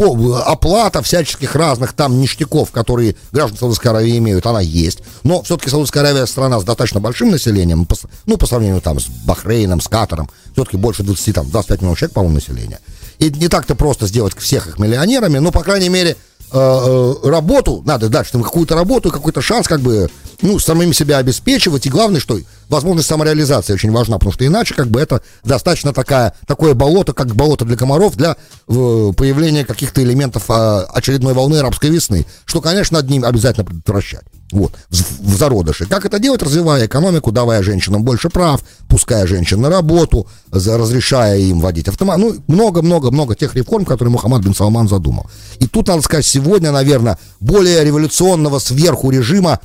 Оплата 0.00 1.02
всяческих 1.02 1.54
разных 1.54 1.92
там 1.92 2.20
ништяков, 2.20 2.70
которые 2.70 3.16
граждане 3.32 3.58
Саудовской 3.58 3.90
Аравии 3.90 4.18
имеют, 4.18 4.46
она 4.46 4.60
есть. 4.60 5.00
Но 5.24 5.42
все-таки 5.42 5.70
Саудовская 5.70 6.02
Аравия 6.02 6.26
страна 6.26 6.58
с 6.58 6.64
достаточно 6.64 7.00
большим 7.00 7.30
населением, 7.30 7.86
ну, 8.26 8.36
по 8.36 8.46
сравнению 8.46 8.80
там 8.80 8.98
с 8.98 9.06
Бахрейном, 9.06 9.80
с 9.80 9.88
Катаром, 9.88 10.30
все-таки 10.52 10.76
больше 10.76 11.02
20, 11.02 11.34
там, 11.34 11.50
25 11.50 11.80
миллионов 11.80 11.98
человек, 11.98 12.14
по-моему, 12.14 12.34
населения. 12.36 12.80
И 13.18 13.30
не 13.30 13.48
так-то 13.48 13.74
просто 13.74 14.06
сделать 14.06 14.34
всех 14.36 14.66
их 14.66 14.78
миллионерами, 14.78 15.38
но, 15.38 15.52
по 15.52 15.62
крайней 15.62 15.90
мере, 15.90 16.16
Э, 16.52 17.14
э, 17.22 17.28
работу, 17.28 17.80
надо 17.86 18.08
дать 18.08 18.26
что 18.26 18.42
какую-то 18.42 18.74
работу, 18.74 19.12
какой-то 19.12 19.40
шанс 19.40 19.68
как 19.68 19.80
бы, 19.80 20.10
ну, 20.42 20.58
самим 20.58 20.92
себя 20.92 21.18
обеспечивать. 21.18 21.86
И 21.86 21.90
главное, 21.90 22.18
что 22.20 22.40
возможность 22.70 23.08
самореализации 23.08 23.74
очень 23.74 23.90
важна, 23.90 24.16
потому 24.16 24.32
что 24.32 24.46
иначе 24.46 24.74
как 24.74 24.88
бы 24.88 25.00
это 25.00 25.22
достаточно 25.44 25.92
такая, 25.92 26.34
такое 26.46 26.74
болото, 26.74 27.12
как 27.12 27.34
болото 27.34 27.64
для 27.64 27.76
комаров, 27.76 28.16
для 28.16 28.36
э, 28.68 29.12
появления 29.16 29.64
каких-то 29.64 30.02
элементов 30.02 30.44
э, 30.48 30.84
очередной 30.92 31.34
волны 31.34 31.56
арабской 31.56 31.90
весны, 31.90 32.26
что, 32.44 32.60
конечно, 32.60 32.98
над 32.98 33.10
ним 33.10 33.24
обязательно 33.24 33.64
предотвращать. 33.64 34.24
Вот, 34.52 34.72
в, 34.88 35.36
зародыше. 35.36 35.86
Как 35.86 36.04
это 36.04 36.18
делать? 36.18 36.42
Развивая 36.42 36.86
экономику, 36.86 37.30
давая 37.30 37.62
женщинам 37.62 38.02
больше 38.02 38.30
прав, 38.30 38.60
пуская 38.88 39.26
женщин 39.26 39.60
на 39.60 39.70
работу, 39.70 40.26
за, 40.50 40.76
разрешая 40.76 41.38
им 41.38 41.60
водить 41.60 41.86
автомат. 41.86 42.18
Ну, 42.18 42.34
много-много-много 42.48 43.36
тех 43.36 43.54
реформ, 43.54 43.84
которые 43.84 44.10
Мухаммад 44.12 44.42
бин 44.42 44.54
Салман 44.54 44.88
задумал. 44.88 45.30
И 45.60 45.68
тут, 45.68 45.86
надо 45.86 46.02
сказать, 46.02 46.26
сегодня, 46.26 46.72
наверное, 46.72 47.18
более 47.38 47.84
революционного 47.84 48.58
сверху 48.58 49.10
режима, 49.10 49.60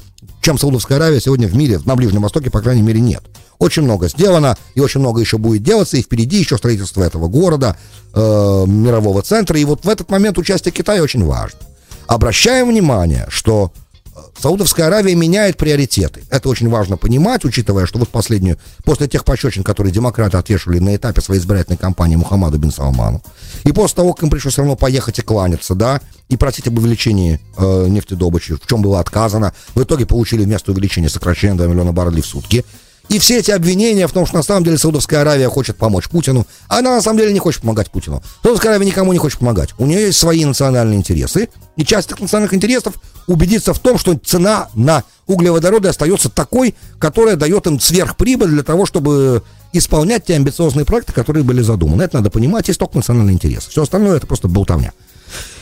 чем 0.46 0.60
Саудовская 0.60 0.98
Аравия 1.00 1.20
сегодня 1.20 1.48
в 1.48 1.56
мире, 1.56 1.80
на 1.86 1.96
Ближнем 1.96 2.22
Востоке, 2.22 2.52
по 2.52 2.62
крайней 2.62 2.84
мере, 2.84 3.00
нет. 3.00 3.24
Очень 3.58 3.82
много 3.82 4.08
сделано, 4.10 4.56
и 4.76 4.80
очень 4.80 5.00
много 5.00 5.20
еще 5.20 5.40
будет 5.40 5.64
делаться, 5.64 5.98
и 5.98 6.04
впереди 6.04 6.38
еще 6.38 6.56
строительство 6.56 7.02
этого 7.02 7.28
города, 7.28 7.76
э, 8.14 8.64
мирового 8.68 9.24
центра. 9.24 9.60
И 9.60 9.66
вот 9.66 9.86
в 9.86 9.90
этот 9.90 10.12
момент 10.12 10.38
участие 10.38 10.72
Китая 10.72 11.02
очень 11.02 11.26
важно. 11.26 11.58
Обращаем 12.06 12.70
внимание, 12.70 13.26
что 13.30 13.72
Саудовская 14.40 14.88
Аравия 14.88 15.16
меняет 15.16 15.58
приоритеты. 15.58 16.24
Это 16.30 16.50
очень 16.50 16.70
важно 16.70 16.98
понимать, 16.98 17.44
учитывая, 17.46 17.86
что 17.86 18.00
вот 18.00 18.10
последнюю, 18.10 18.58
после 18.84 19.08
тех 19.08 19.26
пощечин, 19.26 19.64
которые 19.64 19.92
демократы 19.92 20.38
отвешивали 20.38 20.80
на 20.80 20.96
этапе 20.96 21.22
своей 21.22 21.42
избирательной 21.42 21.78
кампании 21.78 22.16
Мухаммаду 22.16 22.58
бин 22.58 22.72
Салману, 22.72 23.22
и 23.64 23.72
после 23.72 23.96
того, 23.98 24.14
как 24.14 24.24
им 24.24 24.30
пришлось 24.30 24.54
все 24.54 24.62
равно 24.62 24.76
поехать 24.76 25.20
и 25.20 25.22
кланяться, 25.22 25.76
да, 25.76 26.00
и 26.30 26.38
просить 26.38 26.68
об 26.68 26.78
увеличении 26.78 27.40
э, 27.58 27.88
нефтедобычи, 27.88 28.56
в 28.56 28.66
чем 28.68 28.82
было 28.82 29.00
отказано, 29.00 29.54
в 29.74 29.84
итоге 29.84 30.06
получили 30.06 30.44
вместо 30.44 30.72
увеличения 30.72 31.10
сокращение 31.10 31.58
2 31.58 31.68
миллиона 31.68 31.92
баррелей 31.92 32.22
в 32.22 32.26
сутки, 32.26 32.66
и 33.10 33.20
все 33.20 33.40
эти 33.40 33.52
обвинения 33.52 34.08
в 34.08 34.12
том, 34.12 34.26
что 34.26 34.38
на 34.38 34.44
самом 34.44 34.64
деле 34.64 34.78
Саудовская 34.78 35.22
Аравия 35.22 35.50
хочет 35.50 35.78
помочь 35.78 36.10
Путину, 36.10 36.46
она 36.68 36.96
на 36.96 37.02
самом 37.02 37.20
деле 37.20 37.34
не 37.34 37.40
хочет 37.40 37.62
помогать 37.62 37.92
Путину. 37.92 38.22
Саудовская 38.42 38.72
Аравия 38.72 38.88
никому 38.88 39.14
не 39.14 39.20
хочет 39.20 39.40
помогать. 39.40 39.70
У 39.78 39.86
нее 39.86 40.08
есть 40.08 40.18
свои 40.18 40.44
национальные 40.44 40.98
интересы, 40.98 41.50
и 41.76 41.86
часть 41.86 42.12
этих 42.12 42.22
национальных 42.22 42.54
интересов 42.54 42.96
убедиться 43.28 43.74
в 43.74 43.80
том, 43.80 43.98
что 43.98 44.18
цена 44.18 44.70
на 44.74 45.04
углеводороды 45.28 45.88
остается 45.88 46.30
такой, 46.30 46.76
которая 47.00 47.36
дает 47.36 47.68
им 47.68 47.80
сверхприбыль 47.80 48.50
для 48.50 48.64
того, 48.64 48.86
чтобы 48.86 49.44
исполнять 49.74 50.26
те 50.26 50.36
амбициозные 50.36 50.86
проекты, 50.86 51.14
которые 51.14 51.44
были 51.44 51.62
задуманы. 51.62 52.04
Это 52.04 52.18
надо 52.18 52.30
понимать, 52.30 52.68
есть 52.68 52.80
только 52.80 52.98
национальный 52.98 53.34
интерес. 53.34 53.68
Все 53.68 53.84
остальное 53.84 54.18
это 54.18 54.28
просто 54.28 54.48
болтовня. 54.48 54.94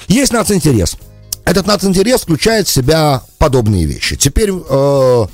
Есть 0.08 0.34
нацинтерес. 0.34 0.98
Этот 1.46 1.68
нацинтерес 1.68 2.22
включает 2.22 2.68
в 2.68 2.72
себя 2.72 3.22
подобные 3.38 3.86
вещи. 3.86 4.16
Теперь 4.16 4.52
э, 4.52 5.26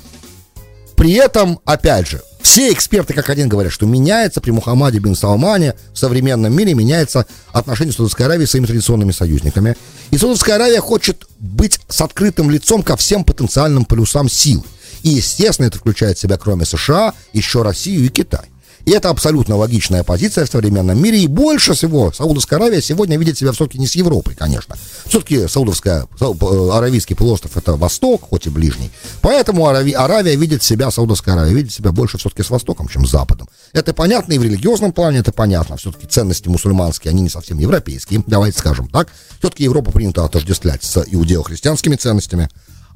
при 1.00 1.14
этом, 1.14 1.60
опять 1.64 2.08
же, 2.08 2.20
все 2.42 2.70
эксперты 2.70 3.14
как 3.14 3.30
один 3.30 3.48
говорят, 3.48 3.72
что 3.72 3.86
меняется 3.86 4.42
при 4.42 4.50
Мухаммаде 4.50 4.98
бин 4.98 5.14
Салмане 5.14 5.74
в 5.94 5.98
современном 5.98 6.54
мире 6.54 6.74
меняется 6.74 7.24
отношение 7.52 7.94
Саудовской 7.94 8.26
Аравии 8.26 8.44
с 8.44 8.50
своими 8.50 8.66
традиционными 8.66 9.10
союзниками. 9.10 9.78
И 10.10 10.18
Саудовская 10.18 10.56
Аравия 10.56 10.80
хочет 10.80 11.26
быть 11.38 11.80
с 11.88 12.02
открытым 12.02 12.50
лицом 12.50 12.82
ко 12.82 12.98
всем 12.98 13.24
потенциальным 13.24 13.86
полюсам 13.86 14.28
сил. 14.28 14.62
И, 15.02 15.08
естественно, 15.08 15.68
это 15.68 15.78
включает 15.78 16.18
в 16.18 16.20
себя, 16.20 16.36
кроме 16.36 16.66
США, 16.66 17.14
еще 17.32 17.62
Россию 17.62 18.04
и 18.04 18.08
Китай. 18.10 18.50
И 18.84 18.92
это 18.92 19.10
абсолютно 19.10 19.56
логичная 19.56 20.04
позиция 20.04 20.46
в 20.46 20.50
современном 20.50 21.00
мире. 21.00 21.20
И 21.20 21.26
больше 21.26 21.74
всего 21.74 22.12
Саудовская 22.12 22.58
Аравия 22.58 22.80
сегодня 22.80 23.18
видит 23.18 23.38
себя 23.38 23.52
все-таки 23.52 23.78
не 23.78 23.86
с 23.86 23.94
Европой, 23.94 24.34
конечно. 24.34 24.76
Все-таки 25.06 25.46
Саудовская, 25.48 26.06
э, 26.20 26.70
Аравийский 26.72 27.16
полуостров 27.16 27.56
это 27.56 27.76
Восток, 27.76 28.22
хоть 28.28 28.46
и 28.46 28.50
ближний. 28.50 28.90
Поэтому 29.20 29.66
Арави, 29.66 29.92
Аравия 29.92 30.36
видит 30.36 30.62
себя, 30.62 30.90
Саудовская 30.90 31.34
Аравия 31.34 31.54
видит 31.54 31.72
себя 31.72 31.92
больше 31.92 32.18
все-таки 32.18 32.42
с 32.42 32.50
Востоком, 32.50 32.88
чем 32.88 33.06
с 33.06 33.10
Западом. 33.10 33.48
Это 33.72 33.92
понятно 33.92 34.32
и 34.32 34.38
в 34.38 34.42
религиозном 34.42 34.92
плане, 34.92 35.18
это 35.18 35.32
понятно. 35.32 35.76
Все-таки 35.76 36.06
ценности 36.06 36.48
мусульманские, 36.48 37.10
они 37.10 37.22
не 37.22 37.28
совсем 37.28 37.58
европейские, 37.58 38.22
давайте 38.26 38.58
скажем 38.58 38.88
так. 38.88 39.08
Все-таки 39.38 39.64
Европа 39.64 39.90
принято 39.92 40.24
отождествлять 40.24 40.82
с 40.84 41.02
иудео-христианскими 41.06 41.96
ценностями, 41.96 42.48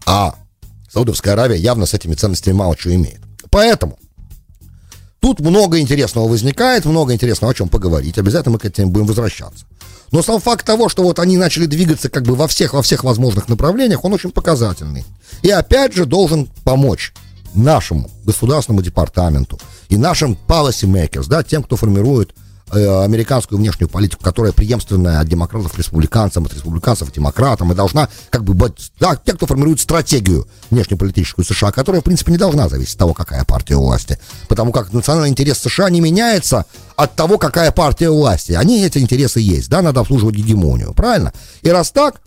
а 0.06 0.34
Саудовская 0.92 1.34
Аравия 1.34 1.56
явно 1.56 1.86
с 1.86 1.94
этими 1.94 2.14
ценностями 2.14 2.54
мало 2.54 2.76
чего 2.76 2.94
имеет. 2.94 3.20
Поэтому 3.50 3.98
Тут 5.24 5.40
много 5.40 5.80
интересного 5.80 6.28
возникает, 6.28 6.84
много 6.84 7.14
интересного 7.14 7.52
о 7.52 7.54
чем 7.54 7.70
поговорить. 7.70 8.18
Обязательно 8.18 8.52
мы 8.52 8.58
к 8.58 8.66
этим 8.66 8.90
будем 8.90 9.06
возвращаться. 9.06 9.64
Но 10.12 10.22
сам 10.22 10.38
факт 10.38 10.66
того, 10.66 10.90
что 10.90 11.02
вот 11.02 11.18
они 11.18 11.38
начали 11.38 11.64
двигаться 11.64 12.10
как 12.10 12.24
бы 12.24 12.34
во 12.34 12.46
всех, 12.46 12.74
во 12.74 12.82
всех 12.82 13.04
возможных 13.04 13.48
направлениях, 13.48 14.04
он 14.04 14.12
очень 14.12 14.32
показательный. 14.32 15.02
И 15.40 15.48
опять 15.48 15.94
же 15.94 16.04
должен 16.04 16.50
помочь 16.62 17.14
нашему 17.54 18.10
государственному 18.26 18.82
департаменту 18.82 19.58
и 19.88 19.96
нашим 19.96 20.36
policy 20.46 20.84
makers, 20.86 21.26
да, 21.26 21.42
тем, 21.42 21.62
кто 21.62 21.76
формирует 21.76 22.34
американскую 22.74 23.58
внешнюю 23.58 23.88
политику, 23.88 24.22
которая 24.22 24.52
преемственная 24.52 25.20
от 25.20 25.28
демократов 25.28 25.72
к 25.72 25.78
республиканцам, 25.78 26.44
от 26.44 26.54
республиканцев 26.54 27.10
к 27.10 27.14
демократам, 27.14 27.72
и 27.72 27.74
должна 27.74 28.08
как 28.30 28.44
бы 28.44 28.54
быть, 28.54 28.92
да, 29.00 29.16
те, 29.16 29.32
кто 29.32 29.46
формирует 29.46 29.80
стратегию 29.80 30.46
внешнеполитическую 30.70 31.44
США, 31.44 31.72
которая, 31.72 32.00
в 32.00 32.04
принципе, 32.04 32.32
не 32.32 32.38
должна 32.38 32.68
зависеть 32.68 32.94
от 32.94 32.98
того, 32.98 33.14
какая 33.14 33.44
партия 33.44 33.76
у 33.76 33.82
власти. 33.82 34.18
Потому 34.48 34.72
как 34.72 34.92
национальный 34.92 35.30
интерес 35.30 35.58
США 35.58 35.90
не 35.90 36.00
меняется 36.00 36.66
от 36.96 37.14
того, 37.14 37.38
какая 37.38 37.70
партия 37.72 38.10
у 38.10 38.16
власти. 38.16 38.52
Они, 38.52 38.82
эти 38.82 38.98
интересы 38.98 39.40
есть, 39.40 39.68
да, 39.68 39.82
надо 39.82 40.00
обслуживать 40.00 40.34
гегемонию, 40.36 40.94
правильно? 40.94 41.32
И 41.62 41.70
раз 41.70 41.90
так, 41.90 42.20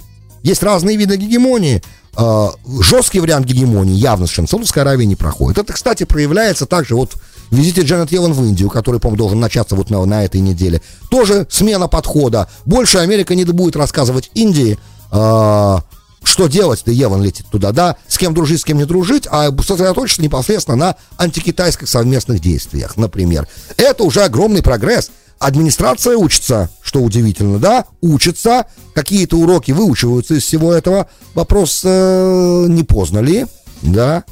есть 0.43 0.63
разные 0.63 0.97
виды 0.97 1.17
гегемонии, 1.17 1.81
э, 2.17 2.47
жесткий 2.81 3.19
вариант 3.19 3.45
гегемонии 3.45 3.95
явно 3.95 4.25
совершенно 4.25 4.47
Саудовская 4.47 4.83
Аравия 4.83 5.05
не 5.05 5.15
проходит. 5.15 5.57
Это, 5.59 5.73
кстати, 5.73 6.03
проявляется 6.03 6.65
также 6.65 6.95
вот 6.95 7.15
визите 7.51 7.81
Джанет 7.81 8.11
Йеллен 8.11 8.33
в 8.33 8.43
Индию, 8.43 8.69
который, 8.69 8.99
по-моему, 8.99 9.17
должен 9.17 9.39
начаться 9.39 9.75
вот 9.75 9.89
на, 9.89 10.03
на 10.05 10.23
этой 10.23 10.41
неделе. 10.41 10.81
Тоже 11.09 11.47
смена 11.49 11.87
подхода. 11.87 12.49
Больше 12.65 12.99
Америка 12.99 13.35
не 13.35 13.45
будет 13.45 13.75
рассказывать 13.75 14.31
Индии, 14.33 14.77
э, 15.11 15.77
что 16.23 16.47
делать, 16.47 16.83
ты 16.83 16.91
Еван 16.91 17.23
летит 17.23 17.45
туда, 17.49 17.71
да, 17.71 17.95
с 18.07 18.17
кем 18.17 18.33
дружить, 18.33 18.61
с 18.61 18.65
кем 18.65 18.77
не 18.77 18.85
дружить, 18.85 19.27
а 19.31 19.49
сосредоточиться 19.61 20.21
непосредственно 20.21 20.77
на 20.77 20.95
антикитайских 21.17 21.87
совместных 21.87 22.41
действиях, 22.41 22.97
например. 22.97 23.47
Это 23.77 24.03
уже 24.03 24.23
огромный 24.23 24.61
прогресс. 24.61 25.09
Администрация 25.39 26.17
учится, 26.17 26.69
что 26.81 27.01
удивительно, 27.01 27.59
да, 27.59 27.85
учится, 28.01 28.65
какие-то 28.93 29.37
уроки 29.37 29.71
выучиваются 29.71 30.33
из 30.33 30.43
всего 30.43 30.73
этого. 30.73 31.07
Вопрос, 31.35 31.81
э, 31.83 32.65
не 32.67 32.83
поздно 32.83 33.19
ли, 33.19 33.45
да, 33.83 34.23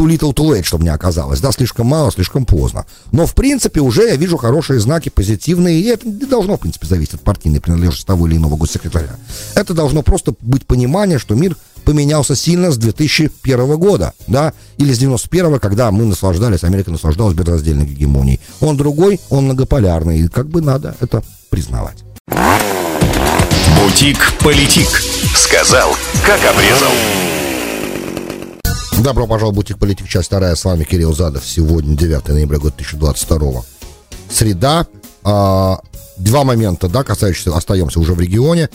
too 0.00 0.06
little 0.06 0.32
too 0.32 0.48
late, 0.50 0.64
чтобы 0.64 0.84
не 0.84 0.90
оказалось, 0.90 1.40
да, 1.40 1.52
слишком 1.52 1.86
мало, 1.86 2.10
слишком 2.10 2.46
поздно. 2.46 2.86
Но, 3.12 3.26
в 3.26 3.34
принципе, 3.34 3.80
уже 3.80 4.08
я 4.08 4.16
вижу 4.16 4.36
хорошие 4.38 4.80
знаки, 4.80 5.10
позитивные, 5.10 5.80
и 5.80 5.84
это 5.84 6.08
не 6.08 6.24
должно, 6.24 6.56
в 6.56 6.60
принципе, 6.60 6.86
зависеть 6.86 7.14
от 7.14 7.20
партийной 7.20 7.60
принадлежности 7.60 8.06
того 8.06 8.26
или 8.26 8.36
иного 8.36 8.56
госсекретаря. 8.56 9.16
Это 9.54 9.74
должно 9.74 10.02
просто 10.02 10.34
быть 10.40 10.66
понимание, 10.66 11.18
что 11.18 11.34
мир 11.34 11.56
поменялся 11.84 12.34
сильно 12.34 12.70
с 12.70 12.78
2001 12.78 13.76
года, 13.76 14.14
да, 14.26 14.54
или 14.78 14.92
с 14.92 14.98
91 14.98 15.58
когда 15.58 15.90
мы 15.90 16.04
наслаждались, 16.04 16.64
Америка 16.64 16.90
наслаждалась 16.90 17.34
безраздельной 17.34 17.86
гегемонией. 17.86 18.40
Он 18.60 18.76
другой, 18.76 19.20
он 19.28 19.44
многополярный, 19.44 20.20
и 20.20 20.28
как 20.28 20.48
бы 20.48 20.62
надо 20.62 20.96
это 21.00 21.22
признавать. 21.50 22.04
Бутик-политик. 23.76 24.88
Сказал, 25.34 25.96
как 26.24 26.40
обрезал. 26.44 26.92
Добро 29.00 29.26
пожаловать 29.26 29.54
в 29.54 29.56
Бутик 29.56 29.78
Политик, 29.78 30.08
часть 30.08 30.26
вторая. 30.26 30.54
С 30.54 30.62
вами 30.62 30.84
Кирилл 30.84 31.14
Задов. 31.14 31.46
Сегодня 31.46 31.96
9 31.96 32.28
ноября 32.28 32.58
года 32.58 32.76
2022. 32.76 33.62
Среда. 34.28 34.86
А, 35.24 35.80
два 36.18 36.44
момента, 36.44 36.86
да, 36.86 37.02
касающиеся, 37.02 37.56
остаемся 37.56 37.98
уже 37.98 38.12
в 38.12 38.20
регионе. 38.20 38.68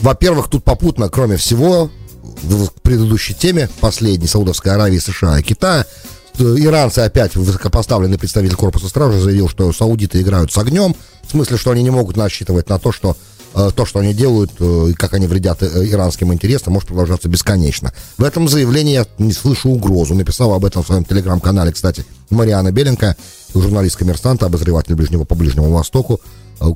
Во-первых, 0.00 0.48
тут 0.48 0.64
попутно, 0.64 1.08
кроме 1.08 1.36
всего, 1.36 1.90
в 2.42 2.70
предыдущей 2.82 3.34
теме, 3.34 3.68
последней, 3.80 4.26
Саудовской 4.26 4.72
Аравии, 4.72 4.98
США 4.98 5.38
и 5.38 5.44
Китая, 5.44 5.86
иранцы 6.36 6.98
опять, 6.98 7.36
высокопоставленный 7.36 8.18
представитель 8.18 8.56
корпуса 8.56 8.88
стражи 8.88 9.20
заявил, 9.20 9.48
что 9.48 9.72
саудиты 9.72 10.20
играют 10.20 10.52
с 10.52 10.58
огнем, 10.58 10.96
в 11.22 11.30
смысле, 11.30 11.56
что 11.56 11.70
они 11.70 11.84
не 11.84 11.90
могут 11.90 12.18
рассчитывать 12.18 12.68
на 12.68 12.80
то, 12.80 12.90
что 12.90 13.16
то, 13.74 13.84
что 13.84 13.98
они 13.98 14.14
делают 14.14 14.52
э, 14.60 14.90
и 14.90 14.92
как 14.94 15.14
они 15.14 15.26
вредят 15.26 15.62
э, 15.62 15.66
иранским 15.90 16.32
интересам, 16.32 16.72
может 16.74 16.88
продолжаться 16.88 17.28
бесконечно. 17.28 17.92
В 18.16 18.22
этом 18.22 18.48
заявлении 18.48 18.94
я 18.94 19.06
не 19.18 19.32
слышу 19.32 19.70
угрозу. 19.70 20.14
Написала 20.14 20.56
об 20.56 20.64
этом 20.64 20.82
в 20.82 20.86
своем 20.86 21.04
телеграм-канале, 21.04 21.72
кстати, 21.72 22.04
Мариана 22.30 22.70
Беленко, 22.70 23.16
журналист 23.54 23.96
коммерсанта, 23.96 24.46
обозреватель 24.46 24.94
Ближнего 24.94 25.24
по 25.24 25.34
Ближнему 25.34 25.72
Востоку. 25.72 26.20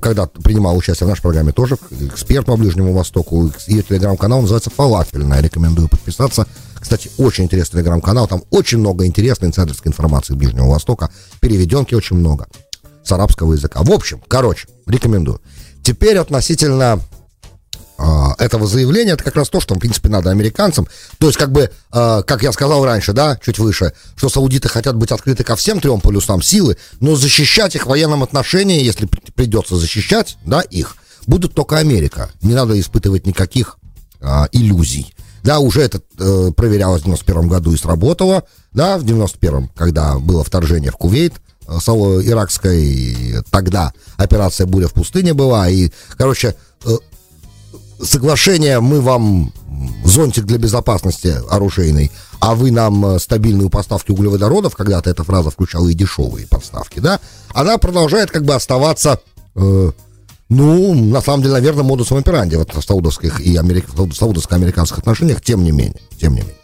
Когда 0.00 0.26
принимал 0.26 0.76
участие 0.76 1.06
в 1.06 1.10
нашей 1.10 1.22
программе 1.22 1.52
тоже, 1.52 1.76
эксперт 2.00 2.46
по 2.46 2.56
Ближнему 2.56 2.92
Востоку. 2.92 3.50
Ее 3.66 3.82
телеграм-канал 3.82 4.40
называется 4.40 4.70
«Фалафельная». 4.70 5.40
Рекомендую 5.40 5.88
подписаться. 5.88 6.46
Кстати, 6.78 7.10
очень 7.18 7.44
интересный 7.44 7.78
телеграм-канал. 7.78 8.28
Там 8.28 8.42
очень 8.50 8.78
много 8.78 9.06
интересной 9.06 9.48
инсайдерской 9.48 9.90
информации 9.90 10.34
Ближнего 10.34 10.68
Востока. 10.68 11.10
Переведенки 11.40 11.94
очень 11.94 12.16
много 12.16 12.46
с 13.04 13.10
арабского 13.10 13.54
языка. 13.54 13.82
В 13.82 13.90
общем, 13.90 14.22
короче, 14.28 14.68
рекомендую. 14.86 15.40
Теперь 15.82 16.18
относительно 16.18 17.00
э, 17.98 18.04
этого 18.38 18.66
заявления, 18.66 19.12
это 19.12 19.24
как 19.24 19.36
раз 19.36 19.48
то, 19.48 19.60
что, 19.60 19.74
в 19.74 19.78
принципе, 19.78 20.08
надо 20.08 20.30
американцам. 20.30 20.86
То 21.18 21.26
есть, 21.26 21.38
как 21.38 21.50
бы, 21.50 21.70
э, 21.92 22.22
как 22.26 22.42
я 22.42 22.52
сказал 22.52 22.84
раньше, 22.84 23.12
да, 23.12 23.38
чуть 23.44 23.58
выше, 23.58 23.92
что 24.16 24.28
саудиты 24.28 24.68
хотят 24.68 24.96
быть 24.96 25.12
открыты 25.12 25.44
ко 25.44 25.56
всем 25.56 25.80
трем 25.80 26.00
полюсам 26.00 26.42
силы, 26.42 26.76
но 27.00 27.16
защищать 27.16 27.74
их 27.74 27.86
в 27.86 27.88
военном 27.88 28.22
отношении, 28.22 28.82
если 28.82 29.08
придется 29.34 29.76
защищать, 29.76 30.38
да, 30.44 30.60
их, 30.60 30.96
будет 31.26 31.54
только 31.54 31.78
Америка. 31.78 32.30
Не 32.42 32.54
надо 32.54 32.78
испытывать 32.78 33.26
никаких 33.26 33.78
э, 34.20 34.46
иллюзий. 34.52 35.14
Да, 35.42 35.58
уже 35.58 35.82
это 35.82 36.00
э, 36.18 36.52
проверялось 36.56 37.02
в 37.02 37.06
91 37.06 37.48
году 37.48 37.72
и 37.72 37.76
сработало, 37.76 38.44
да, 38.72 38.96
в 38.96 39.04
91-м, 39.04 39.70
когда 39.74 40.18
было 40.18 40.44
вторжение 40.44 40.92
в 40.92 40.96
Кувейт, 40.96 41.34
иракской 41.68 43.42
тогда 43.50 43.92
операция 44.16 44.66
«Буря 44.66 44.88
в 44.88 44.92
пустыне» 44.92 45.34
была. 45.34 45.68
И, 45.68 45.90
короче, 46.16 46.54
э, 46.84 46.96
соглашение 48.02 48.80
мы 48.80 49.00
вам 49.00 49.52
зонтик 50.04 50.44
для 50.44 50.58
безопасности 50.58 51.34
оружейный, 51.50 52.10
а 52.40 52.54
вы 52.54 52.70
нам 52.70 53.04
э, 53.06 53.18
стабильную 53.18 53.70
поставки 53.70 54.10
углеводородов, 54.10 54.76
когда-то 54.76 55.10
эта 55.10 55.24
фраза 55.24 55.50
включала 55.50 55.88
и 55.88 55.94
дешевые 55.94 56.46
поставки, 56.46 56.98
да, 57.00 57.20
она 57.54 57.78
продолжает 57.78 58.30
как 58.30 58.44
бы 58.44 58.54
оставаться, 58.54 59.20
э, 59.54 59.92
ну, 60.48 60.94
на 60.94 61.22
самом 61.22 61.42
деле, 61.42 61.54
наверное, 61.54 61.84
модусом 61.84 62.18
операнди 62.18 62.56
вот 62.56 62.74
в 62.74 62.82
саудовских 62.82 63.40
и 63.40 63.56
америк... 63.56 63.86
саудовско-американских 64.12 64.98
отношениях, 64.98 65.40
тем 65.40 65.64
не 65.64 65.72
менее, 65.72 66.00
тем 66.20 66.34
не 66.34 66.40
менее. 66.40 66.56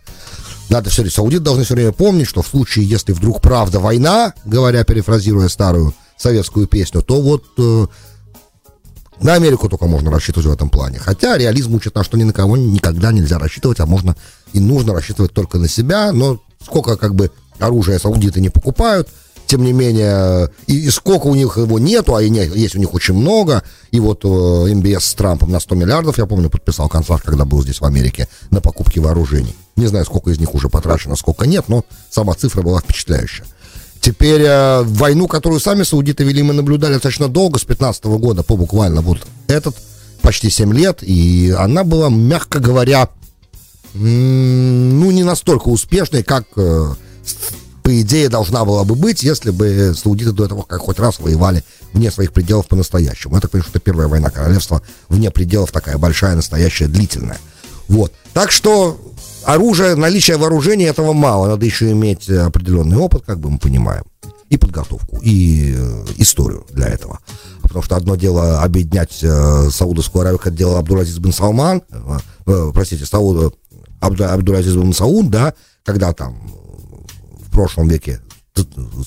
Надо 0.68 0.90
все, 0.90 1.08
саудиты 1.08 1.42
должны 1.42 1.64
все 1.64 1.74
время 1.74 1.92
помнить, 1.92 2.26
что 2.26 2.42
в 2.42 2.48
случае, 2.48 2.86
если 2.86 3.12
вдруг 3.12 3.40
правда 3.40 3.80
война, 3.80 4.34
говоря, 4.44 4.84
перефразируя 4.84 5.48
старую 5.48 5.94
советскую 6.16 6.66
песню, 6.66 7.00
то 7.02 7.20
вот 7.20 7.44
э, 7.58 7.86
на 9.20 9.34
Америку 9.34 9.68
только 9.68 9.86
можно 9.86 10.10
рассчитывать 10.10 10.46
в 10.46 10.52
этом 10.52 10.68
плане. 10.68 10.98
Хотя 10.98 11.38
реализм 11.38 11.74
учит 11.74 11.94
нас, 11.94 12.04
что 12.04 12.18
ни 12.18 12.24
на 12.24 12.32
кого 12.32 12.56
никогда 12.56 13.12
нельзя 13.12 13.38
рассчитывать, 13.38 13.80
а 13.80 13.86
можно 13.86 14.16
и 14.52 14.60
нужно 14.60 14.92
рассчитывать 14.92 15.32
только 15.32 15.58
на 15.58 15.68
себя. 15.68 16.12
Но 16.12 16.40
сколько 16.62 16.96
как 16.96 17.14
бы 17.14 17.30
оружия 17.58 17.98
саудиты 17.98 18.40
не 18.40 18.50
покупают, 18.50 19.08
тем 19.48 19.64
не 19.64 19.72
менее, 19.72 20.50
и, 20.66 20.76
и 20.76 20.90
сколько 20.90 21.26
у 21.26 21.34
них 21.34 21.56
его 21.56 21.78
нету, 21.78 22.14
а 22.14 22.22
и 22.22 22.28
не, 22.28 22.46
есть 22.46 22.76
у 22.76 22.78
них 22.78 22.92
очень 22.92 23.14
много. 23.14 23.62
И 23.90 23.98
вот 23.98 24.22
э, 24.24 24.28
МБС 24.28 25.06
с 25.06 25.14
Трампом 25.14 25.50
на 25.50 25.58
100 25.58 25.74
миллиардов, 25.74 26.18
я 26.18 26.26
помню, 26.26 26.50
подписал 26.50 26.88
контракт, 26.90 27.24
когда 27.24 27.46
был 27.46 27.62
здесь 27.62 27.80
в 27.80 27.84
Америке, 27.86 28.28
на 28.50 28.60
покупки 28.60 28.98
вооружений. 28.98 29.56
Не 29.76 29.86
знаю, 29.86 30.04
сколько 30.04 30.30
из 30.30 30.38
них 30.38 30.54
уже 30.54 30.68
потрачено, 30.68 31.16
сколько 31.16 31.46
нет, 31.46 31.64
но 31.68 31.82
сама 32.10 32.34
цифра 32.34 32.60
была 32.60 32.80
впечатляющая. 32.80 33.46
Теперь 34.02 34.42
э, 34.42 34.82
войну, 34.82 35.26
которую 35.26 35.60
сами 35.60 35.82
саудиты 35.82 36.24
вели, 36.24 36.42
мы 36.42 36.52
наблюдали 36.52 36.92
достаточно 36.92 37.28
долго, 37.28 37.58
с 37.58 37.64
15 37.64 38.04
-го 38.04 38.18
года, 38.18 38.42
по 38.42 38.54
буквально 38.54 39.00
вот 39.00 39.26
этот, 39.46 39.74
почти 40.20 40.50
7 40.50 40.74
лет, 40.74 41.02
и 41.02 41.54
она 41.58 41.84
была, 41.84 42.10
мягко 42.10 42.58
говоря, 42.58 43.08
ну, 43.94 45.10
не 45.10 45.24
настолько 45.24 45.68
успешной, 45.68 46.22
как 46.22 46.44
э, 46.56 46.94
по 47.88 48.00
идее, 48.02 48.28
должна 48.28 48.66
была 48.66 48.84
бы 48.84 48.94
быть, 48.94 49.22
если 49.22 49.50
бы 49.50 49.94
саудиты 49.96 50.32
до 50.32 50.44
этого 50.44 50.62
как 50.62 50.78
хоть 50.78 50.98
раз 50.98 51.20
воевали 51.20 51.64
вне 51.94 52.10
своих 52.10 52.34
пределов 52.34 52.66
по-настоящему. 52.68 53.38
Это, 53.38 53.48
конечно, 53.48 53.70
это 53.70 53.80
первая 53.80 54.08
война 54.08 54.28
королевства 54.28 54.82
вне 55.08 55.30
пределов, 55.30 55.72
такая 55.72 55.96
большая, 55.96 56.36
настоящая, 56.36 56.88
длительная. 56.88 57.38
Вот. 57.88 58.12
Так 58.34 58.50
что 58.50 59.00
оружие, 59.42 59.94
наличие 59.94 60.36
вооружения 60.36 60.84
этого 60.84 61.14
мало. 61.14 61.48
Надо 61.48 61.64
еще 61.64 61.90
иметь 61.92 62.28
определенный 62.28 62.98
опыт, 62.98 63.22
как 63.24 63.40
бы 63.40 63.48
мы 63.48 63.58
понимаем, 63.58 64.04
и 64.50 64.58
подготовку, 64.58 65.18
и 65.22 65.74
э, 65.74 66.04
историю 66.18 66.66
для 66.68 66.88
этого. 66.88 67.20
Потому 67.62 67.82
что 67.82 67.96
одно 67.96 68.16
дело 68.16 68.62
объединять 68.62 69.20
э, 69.22 69.70
Саудовскую 69.70 70.20
Аравию, 70.20 70.40
как 70.40 70.54
делал 70.54 70.76
Абдуразиз 70.76 71.16
бен 71.16 71.32
Салман, 71.32 71.82
э, 71.90 72.18
э, 72.48 72.70
простите, 72.74 73.06
Сауд, 73.06 73.56
Абду, 73.98 74.24
Абдуразиз 74.24 74.74
бен 74.74 74.92
Сауд, 74.92 75.30
да, 75.30 75.54
когда 75.84 76.12
там 76.12 76.36
прошлом 77.58 77.88
веке 77.88 78.20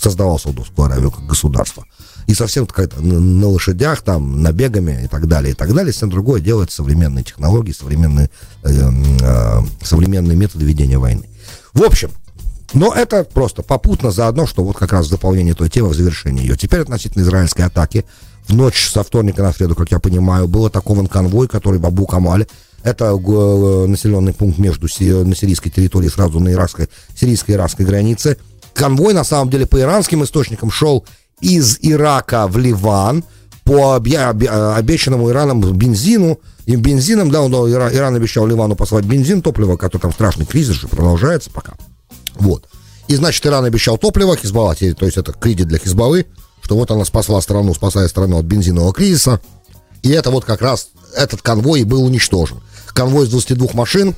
создавал 0.02 0.38
Саудовскую 0.38 0.88
Аравию 0.88 1.10
как 1.10 1.26
государство. 1.26 1.86
И 2.28 2.34
совсем 2.34 2.68
на 2.98 3.48
лошадях, 3.48 4.02
там, 4.02 4.42
набегами 4.42 5.06
и 5.06 5.08
так 5.08 5.30
далее, 5.30 5.54
и 5.54 5.56
так 5.56 5.74
далее. 5.74 5.94
Совсем 5.94 6.10
другое 6.10 6.42
делать 6.42 6.70
современные 6.70 7.24
технологии, 7.24 7.72
современные, 7.72 8.30
э, 8.64 8.70
э, 9.22 9.62
современные 9.82 10.36
методы 10.36 10.66
ведения 10.66 10.98
войны. 10.98 11.30
В 11.74 11.82
общем, 11.82 12.12
но 12.74 12.94
это 12.94 13.24
просто 13.24 13.64
попутно 13.64 14.12
заодно, 14.12 14.46
что 14.46 14.66
вот 14.66 14.78
как 14.78 14.92
раз 14.92 15.08
в 15.08 15.12
дополнение 15.12 15.54
той 15.54 15.70
темы, 15.70 15.88
в 15.88 15.96
завершении 15.96 16.42
ее. 16.42 16.58
Теперь 16.58 16.82
относительно 16.82 17.22
израильской 17.22 17.64
атаки. 17.64 18.04
В 18.50 18.54
ночь 18.54 18.90
со 18.90 19.02
вторника 19.02 19.44
на 19.44 19.54
среду, 19.54 19.76
как 19.76 19.92
я 19.92 20.00
понимаю, 20.00 20.50
был 20.50 20.66
атакован 20.66 21.08
конвой, 21.08 21.48
который 21.48 21.80
в 21.80 21.86
Абу-Камале, 21.86 22.50
это 22.84 23.06
э, 23.06 23.86
населенный 23.88 24.34
пункт 24.34 24.58
между 24.58 24.88
на 24.88 25.36
сирийской 25.36 25.70
территории, 25.70 26.08
сразу 26.08 26.39
на 26.39 26.52
иракской, 26.52 26.89
сирийско-иракской 27.15 27.86
границе. 27.86 28.38
Конвой, 28.74 29.13
на 29.13 29.24
самом 29.24 29.50
деле, 29.50 29.65
по 29.65 29.80
иранским 29.80 30.24
источникам 30.24 30.72
шел 30.72 31.06
из 31.41 31.78
Ирака 31.82 32.48
в 32.48 32.58
Ливан 32.58 33.24
по 33.63 33.96
обещанному 33.96 35.30
Ираном 35.30 35.62
бензину. 35.74 36.39
И 36.65 36.76
бензином, 36.76 37.32
да, 37.32 37.41
он, 37.41 37.54
Иран 37.54 38.15
обещал 38.15 38.46
Ливану 38.48 38.76
послать 38.76 39.06
бензин, 39.06 39.41
топливо, 39.41 39.78
который 39.78 40.02
там 40.02 40.13
страшный 40.13 40.46
кризис 40.46 40.76
же 40.76 40.88
продолжается 40.88 41.50
пока. 41.50 41.74
Вот. 42.36 42.65
И, 43.08 43.15
значит, 43.15 43.46
Иран 43.46 43.65
обещал 43.65 43.98
топливо, 43.98 44.38
Хизбалла, 44.38 44.76
то 44.76 45.06
есть 45.06 45.17
это 45.17 45.34
кредит 45.34 45.67
для 45.67 45.80
Хизбаллы, 45.80 46.28
что 46.62 46.76
вот 46.76 46.89
она 46.91 47.04
спасла 47.04 47.41
страну, 47.41 47.74
спасая 47.74 48.08
страну 48.08 48.38
от 48.38 48.46
бензинового 48.46 48.94
кризиса. 48.94 49.41
И 50.02 50.10
это 50.10 50.32
вот 50.32 50.46
как 50.46 50.62
раз 50.62 50.89
этот 51.15 51.41
конвой 51.41 51.84
был 51.84 52.04
уничтожен. 52.04 52.62
Конвой 52.94 53.26
из 53.26 53.30
22 53.30 53.70
машин 53.74 54.16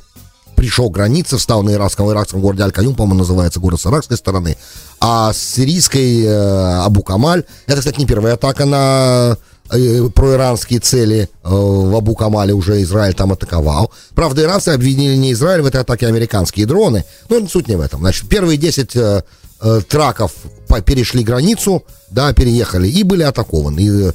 пришел 0.55 0.89
к 0.89 0.93
границе, 0.93 1.37
встал 1.37 1.63
на 1.63 1.71
иракском, 1.71 2.09
иракском 2.09 2.41
городе 2.41 2.63
Аль-Каюм, 2.63 2.95
по-моему, 2.95 3.19
называется 3.19 3.59
город 3.59 3.81
с 3.81 3.85
иракской 3.85 4.17
стороны, 4.17 4.57
а 4.99 5.33
с 5.33 5.37
сирийской 5.37 6.23
э, 6.23 6.83
Абу-Камаль, 6.85 7.43
это, 7.67 7.79
кстати, 7.79 7.99
не 7.99 8.05
первая 8.05 8.35
атака 8.35 8.65
на 8.65 9.37
э, 9.71 10.09
проиранские 10.09 10.79
цели 10.79 11.29
э, 11.43 11.49
в 11.49 11.95
Абу-Камале 11.95 12.53
уже 12.53 12.81
Израиль 12.81 13.13
там 13.13 13.31
атаковал. 13.31 13.91
Правда, 14.15 14.43
иранцы 14.43 14.69
обвинили 14.69 15.15
не 15.15 15.33
Израиль 15.33 15.61
в 15.61 15.65
этой 15.65 15.81
атаке, 15.81 16.05
а 16.05 16.09
американские 16.09 16.65
дроны. 16.65 17.03
Но 17.29 17.45
суть 17.47 17.67
не 17.67 17.75
в 17.75 17.81
этом. 17.81 17.99
Значит, 18.01 18.29
первые 18.29 18.57
10 18.57 18.95
э, 18.95 19.23
э, 19.61 19.81
траков 19.87 20.31
перешли 20.85 21.23
границу, 21.23 21.83
да, 22.09 22.33
переехали 22.33 22.87
и 22.87 23.03
были 23.03 23.23
атакованы. 23.23 23.79
И, 23.79 23.89
э, 23.89 24.11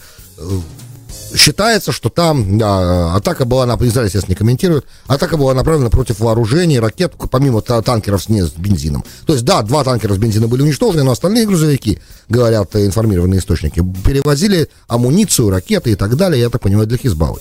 считается, 1.35 1.93
что 1.93 2.09
там 2.09 2.59
да, 2.59 3.15
атака 3.15 3.45
была, 3.45 3.67
на, 3.67 3.75
Израиль, 3.75 4.07
естественно, 4.07 4.33
не 4.33 4.37
комментирует, 4.37 4.87
атака 5.07 5.37
была 5.37 5.55
направлена 5.55 5.91
против 5.91 6.21
вооружений, 6.21 6.81
ракет, 6.81 7.13
помимо 7.31 7.61
танкеров 7.61 8.23
с, 8.23 8.29
не, 8.29 8.43
с 8.43 8.53
бензином. 8.53 9.05
То 9.27 9.33
есть, 9.33 9.45
да, 9.45 9.63
два 9.63 9.85
танкера 9.85 10.15
с 10.15 10.19
бензином 10.19 10.51
были 10.51 10.63
уничтожены, 10.63 11.05
но 11.05 11.13
остальные 11.13 11.47
грузовики, 11.47 11.99
говорят 12.29 12.75
информированные 12.77 13.41
источники, 13.41 13.83
перевозили 14.05 14.69
амуницию, 14.87 15.51
ракеты 15.51 15.93
и 15.93 15.95
так 15.95 16.17
далее, 16.17 16.41
я 16.41 16.51
так 16.51 16.61
понимаю, 16.61 16.87
для 16.87 16.99
Хизбаллы. 16.99 17.41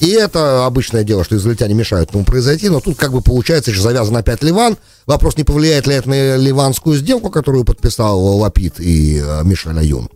И 0.00 0.10
это 0.10 0.64
обычное 0.64 1.02
дело, 1.02 1.24
что 1.24 1.36
израильтяне 1.36 1.74
мешают 1.74 2.10
этому 2.10 2.24
произойти, 2.24 2.68
но 2.68 2.80
тут 2.80 2.96
как 2.96 3.12
бы 3.12 3.20
получается 3.20 3.72
еще 3.72 3.80
завязан 3.80 4.16
опять 4.16 4.42
Ливан. 4.42 4.76
Вопрос, 5.06 5.36
не 5.36 5.44
повлияет 5.44 5.86
ли 5.86 5.94
это 5.94 6.08
на 6.08 6.36
ливанскую 6.36 6.96
сделку, 6.96 7.30
которую 7.30 7.64
подписал 7.64 8.20
Лапид 8.36 8.78
и 8.78 9.20
э, 9.24 9.42
Мишель 9.42 9.76
Аюн. 9.76 10.08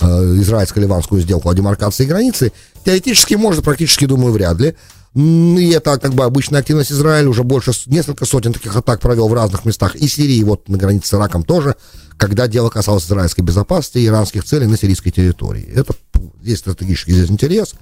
Э, 0.00 0.06
израильско-ливанскую 0.06 1.20
сделку 1.20 1.48
о 1.48 1.54
демаркации 1.54 2.04
границы, 2.04 2.52
теоретически 2.84 3.34
может, 3.34 3.64
практически, 3.64 4.06
думаю, 4.06 4.32
вряд 4.32 4.58
ли. 4.60 4.74
И 5.14 5.70
это 5.70 5.96
как 5.98 6.14
бы 6.14 6.24
обычная 6.24 6.58
активность 6.58 6.90
Израиля, 6.90 7.28
уже 7.28 7.44
больше, 7.44 7.70
несколько 7.86 8.24
сотен 8.26 8.52
таких 8.52 8.74
атак 8.74 9.00
провел 9.00 9.28
в 9.28 9.34
разных 9.34 9.64
местах, 9.64 9.94
и 9.94 10.08
Сирии, 10.08 10.42
вот 10.42 10.68
на 10.68 10.76
границе 10.76 11.08
с 11.08 11.14
Ираком 11.14 11.44
тоже, 11.44 11.76
когда 12.16 12.48
дело 12.48 12.68
касалось 12.68 13.04
израильской 13.04 13.44
безопасности 13.44 13.98
и 13.98 14.06
иранских 14.06 14.44
целей 14.44 14.66
на 14.66 14.76
сирийской 14.76 15.10
территории. 15.10 15.70
Это 15.72 15.94
есть 16.42 16.60
стратегический 16.62 17.12
здесь 17.12 17.30
интерес. 17.30 17.74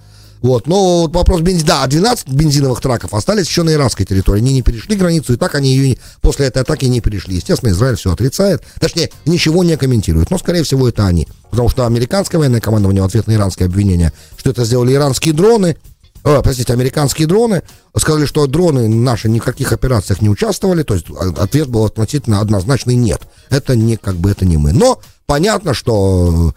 Вот, 0.43 0.67
но 0.67 1.03
вот 1.03 1.15
вопрос 1.15 1.41
бензина, 1.41 1.67
да, 1.67 1.87
12 1.87 2.29
бензиновых 2.29 2.81
траков 2.81 3.15
остались 3.15 3.47
еще 3.47 3.63
на 3.63 3.73
иранской 3.73 4.05
территории, 4.05 4.41
они 4.41 4.55
не 4.55 4.63
перешли 4.63 4.97
границу, 4.97 5.33
и 5.33 5.37
так 5.37 5.55
они 5.55 5.73
ее 5.73 5.99
после 6.21 6.47
этой 6.47 6.63
атаки 6.63 6.85
не 6.87 7.01
перешли. 7.01 7.37
Естественно, 7.37 7.71
Израиль 7.71 7.95
все 7.95 8.13
отрицает, 8.13 8.63
точнее, 8.81 9.11
ничего 9.25 9.63
не 9.63 9.77
комментирует, 9.77 10.31
но, 10.31 10.39
скорее 10.39 10.65
всего, 10.65 10.89
это 10.89 11.07
они. 11.07 11.29
Потому 11.51 11.69
что 11.69 11.87
американское 11.87 12.41
военное 12.41 12.61
командование 12.61 13.03
в 13.03 13.07
ответ 13.07 13.29
на 13.29 13.35
иранское 13.35 13.69
обвинение, 13.69 14.13
что 14.37 14.51
это 14.51 14.65
сделали 14.65 14.95
иранские 14.95 15.33
дроны, 15.33 15.77
э, 16.25 16.41
простите, 16.43 16.73
американские 16.73 17.29
дроны, 17.29 17.63
сказали, 17.97 18.27
что 18.27 18.45
дроны 18.49 18.89
наши 18.89 19.29
ни 19.29 19.39
в 19.39 19.45
каких 19.45 19.73
операциях 19.73 20.23
не 20.23 20.29
участвовали, 20.29 20.83
то 20.83 20.95
есть 20.95 21.07
а, 21.11 21.35
ответ 21.41 21.69
был 21.69 21.85
относительно 21.85 22.41
однозначный 22.41 22.97
нет. 22.97 23.23
Это 23.49 23.77
не 23.77 23.97
как 23.97 24.17
бы 24.17 24.33
это 24.33 24.45
не 24.45 24.57
мы. 24.57 24.73
Но 24.73 25.01
понятно, 25.27 25.73
что 25.73 26.53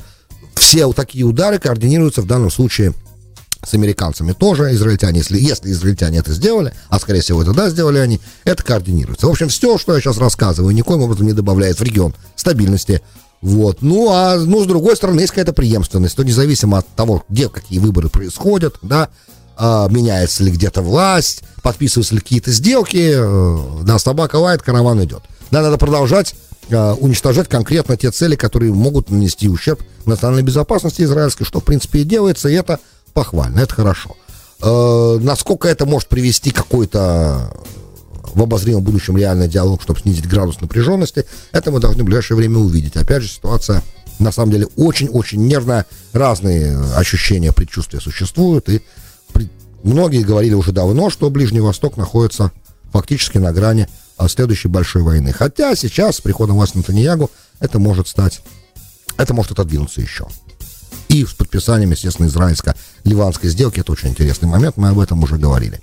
все 0.55 0.91
такие 0.93 1.23
удары 1.23 1.59
координируются 1.59 2.23
в 2.23 2.25
данном 2.25 2.49
случае 2.49 2.95
с 3.65 3.73
американцами 3.73 4.33
тоже, 4.33 4.73
израильтяне, 4.73 5.19
если, 5.19 5.39
если 5.39 5.71
израильтяне 5.71 6.19
это 6.19 6.31
сделали, 6.31 6.73
а 6.89 6.99
скорее 6.99 7.21
всего 7.21 7.41
это 7.41 7.53
да, 7.53 7.69
сделали 7.69 7.97
они, 7.97 8.21
это 8.43 8.63
координируется. 8.63 9.27
В 9.27 9.31
общем, 9.31 9.49
все, 9.49 9.77
что 9.77 9.93
я 9.93 10.01
сейчас 10.01 10.17
рассказываю, 10.17 10.73
никоим 10.73 11.01
образом 11.01 11.25
не 11.25 11.33
добавляет 11.33 11.79
в 11.79 11.83
регион 11.83 12.13
стабильности. 12.35 13.01
Вот. 13.41 13.81
Ну, 13.81 14.09
а 14.11 14.37
ну, 14.37 14.63
с 14.63 14.67
другой 14.67 14.95
стороны, 14.95 15.19
есть 15.19 15.31
какая-то 15.31 15.53
преемственность, 15.53 16.15
то 16.15 16.23
независимо 16.23 16.79
от 16.79 16.87
того, 16.95 17.23
где 17.29 17.49
какие 17.49 17.79
выборы 17.79 18.09
происходят, 18.09 18.77
да, 18.81 19.09
а, 19.57 19.87
меняется 19.89 20.43
ли 20.43 20.51
где-то 20.51 20.81
власть, 20.81 21.43
подписываются 21.61 22.15
ли 22.15 22.21
какие-то 22.21 22.51
сделки, 22.51 23.13
э, 23.15 23.83
да, 23.83 23.99
собака 23.99 24.35
лает, 24.35 24.61
караван 24.61 25.03
идет. 25.03 25.23
Да, 25.51 25.61
надо 25.61 25.77
продолжать 25.77 26.35
э, 26.69 26.91
уничтожать 26.93 27.47
конкретно 27.47 27.95
те 27.95 28.11
цели, 28.11 28.35
которые 28.35 28.73
могут 28.73 29.09
нанести 29.09 29.47
ущерб 29.47 29.81
национальной 30.05 30.43
безопасности 30.43 31.03
израильской, 31.03 31.45
что, 31.45 31.59
в 31.59 31.63
принципе, 31.63 31.99
и 31.99 32.03
делается, 32.03 32.49
и 32.49 32.53
это 32.53 32.79
похвально, 33.15 33.61
это 33.61 33.73
хорошо. 33.73 34.15
Э, 34.61 35.17
насколько 35.21 35.67
это 35.67 35.87
может 35.87 36.09
привести 36.09 36.51
какой-то 36.51 37.51
в 38.35 38.41
обозримом 38.43 38.83
будущем 38.83 39.17
реальный 39.17 39.47
диалог, 39.47 39.81
чтобы 39.81 40.01
снизить 40.01 40.27
градус 40.27 40.59
напряженности, 40.59 41.25
это 41.53 41.71
мы 41.71 41.79
должны 41.79 42.03
в 42.03 42.05
ближайшее 42.05 42.37
время 42.37 42.59
увидеть. 42.59 42.97
Опять 42.97 43.23
же, 43.23 43.29
ситуация 43.29 43.81
на 44.19 44.31
самом 44.31 44.51
деле 44.51 44.67
очень-очень 44.75 45.45
нервная, 45.47 45.85
разные 46.11 46.77
ощущения, 46.95 47.53
предчувствия 47.53 48.01
существуют, 48.01 48.69
и 48.69 48.81
при... 49.33 49.49
многие 49.83 50.23
говорили 50.23 50.53
уже 50.53 50.73
давно, 50.73 51.09
что 51.09 51.29
Ближний 51.29 51.61
Восток 51.61 51.95
находится 51.95 52.51
фактически 52.91 53.37
на 53.37 53.53
грани 53.53 53.87
а, 54.17 54.27
следующей 54.27 54.67
большой 54.67 55.03
войны. 55.03 55.31
Хотя 55.31 55.75
сейчас, 55.75 56.17
с 56.17 56.21
приходом 56.21 56.57
власти 56.57 56.77
Натаньягу, 56.77 57.31
это 57.61 57.79
может 57.79 58.09
стать, 58.09 58.41
это 59.17 59.33
может 59.33 59.53
отодвинуться 59.53 60.01
еще 60.01 60.27
и 61.21 61.25
с 61.25 61.33
подписанием, 61.33 61.91
естественно, 61.91 62.27
израильско-ливанской 62.27 63.49
сделки. 63.49 63.79
Это 63.79 63.91
очень 63.91 64.09
интересный 64.09 64.47
момент, 64.47 64.77
мы 64.77 64.89
об 64.89 64.99
этом 64.99 65.23
уже 65.23 65.37
говорили. 65.37 65.81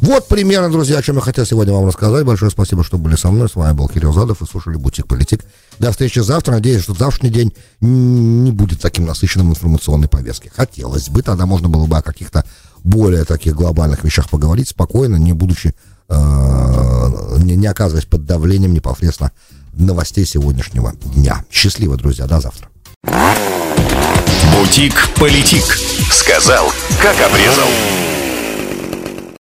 Вот 0.00 0.28
примерно, 0.28 0.70
друзья, 0.70 0.98
о 0.98 1.02
чем 1.02 1.16
я 1.16 1.22
хотел 1.22 1.46
сегодня 1.46 1.72
вам 1.72 1.86
рассказать. 1.86 2.24
Большое 2.24 2.50
спасибо, 2.50 2.84
что 2.84 2.98
были 2.98 3.16
со 3.16 3.30
мной. 3.30 3.48
С 3.48 3.54
вами 3.54 3.74
был 3.74 3.88
Кирилл 3.88 4.12
Задов 4.12 4.42
и 4.42 4.46
слушали 4.46 4.76
«Бутик 4.76 5.06
Политик». 5.06 5.44
До 5.78 5.90
встречи 5.90 6.20
завтра. 6.20 6.52
Надеюсь, 6.52 6.82
что 6.82 6.94
завтрашний 6.94 7.30
день 7.30 7.54
не 7.80 8.52
будет 8.52 8.80
таким 8.80 9.06
насыщенным 9.06 9.50
информационной 9.50 10.08
повестки. 10.08 10.50
Хотелось 10.54 11.08
бы, 11.08 11.22
тогда 11.22 11.46
можно 11.46 11.68
было 11.68 11.86
бы 11.86 11.96
о 11.96 12.02
каких-то 12.02 12.44
более 12.84 13.24
таких 13.24 13.54
глобальных 13.54 14.04
вещах 14.04 14.28
поговорить 14.30 14.68
спокойно, 14.68 15.16
не 15.16 15.32
будучи, 15.32 15.74
э, 16.08 17.38
не, 17.38 17.56
не 17.56 17.66
оказываясь 17.66 18.06
под 18.06 18.26
давлением 18.26 18.74
непосредственно 18.74 19.32
новостей 19.72 20.24
сегодняшнего 20.24 20.92
дня. 21.14 21.44
Счастливо, 21.50 21.96
друзья, 21.96 22.26
до 22.26 22.40
завтра. 22.40 22.68
Бутик 24.52 25.10
Политик. 25.16 25.64
Сказал, 26.10 26.72
как 27.00 27.16
обрезал. 27.20 27.68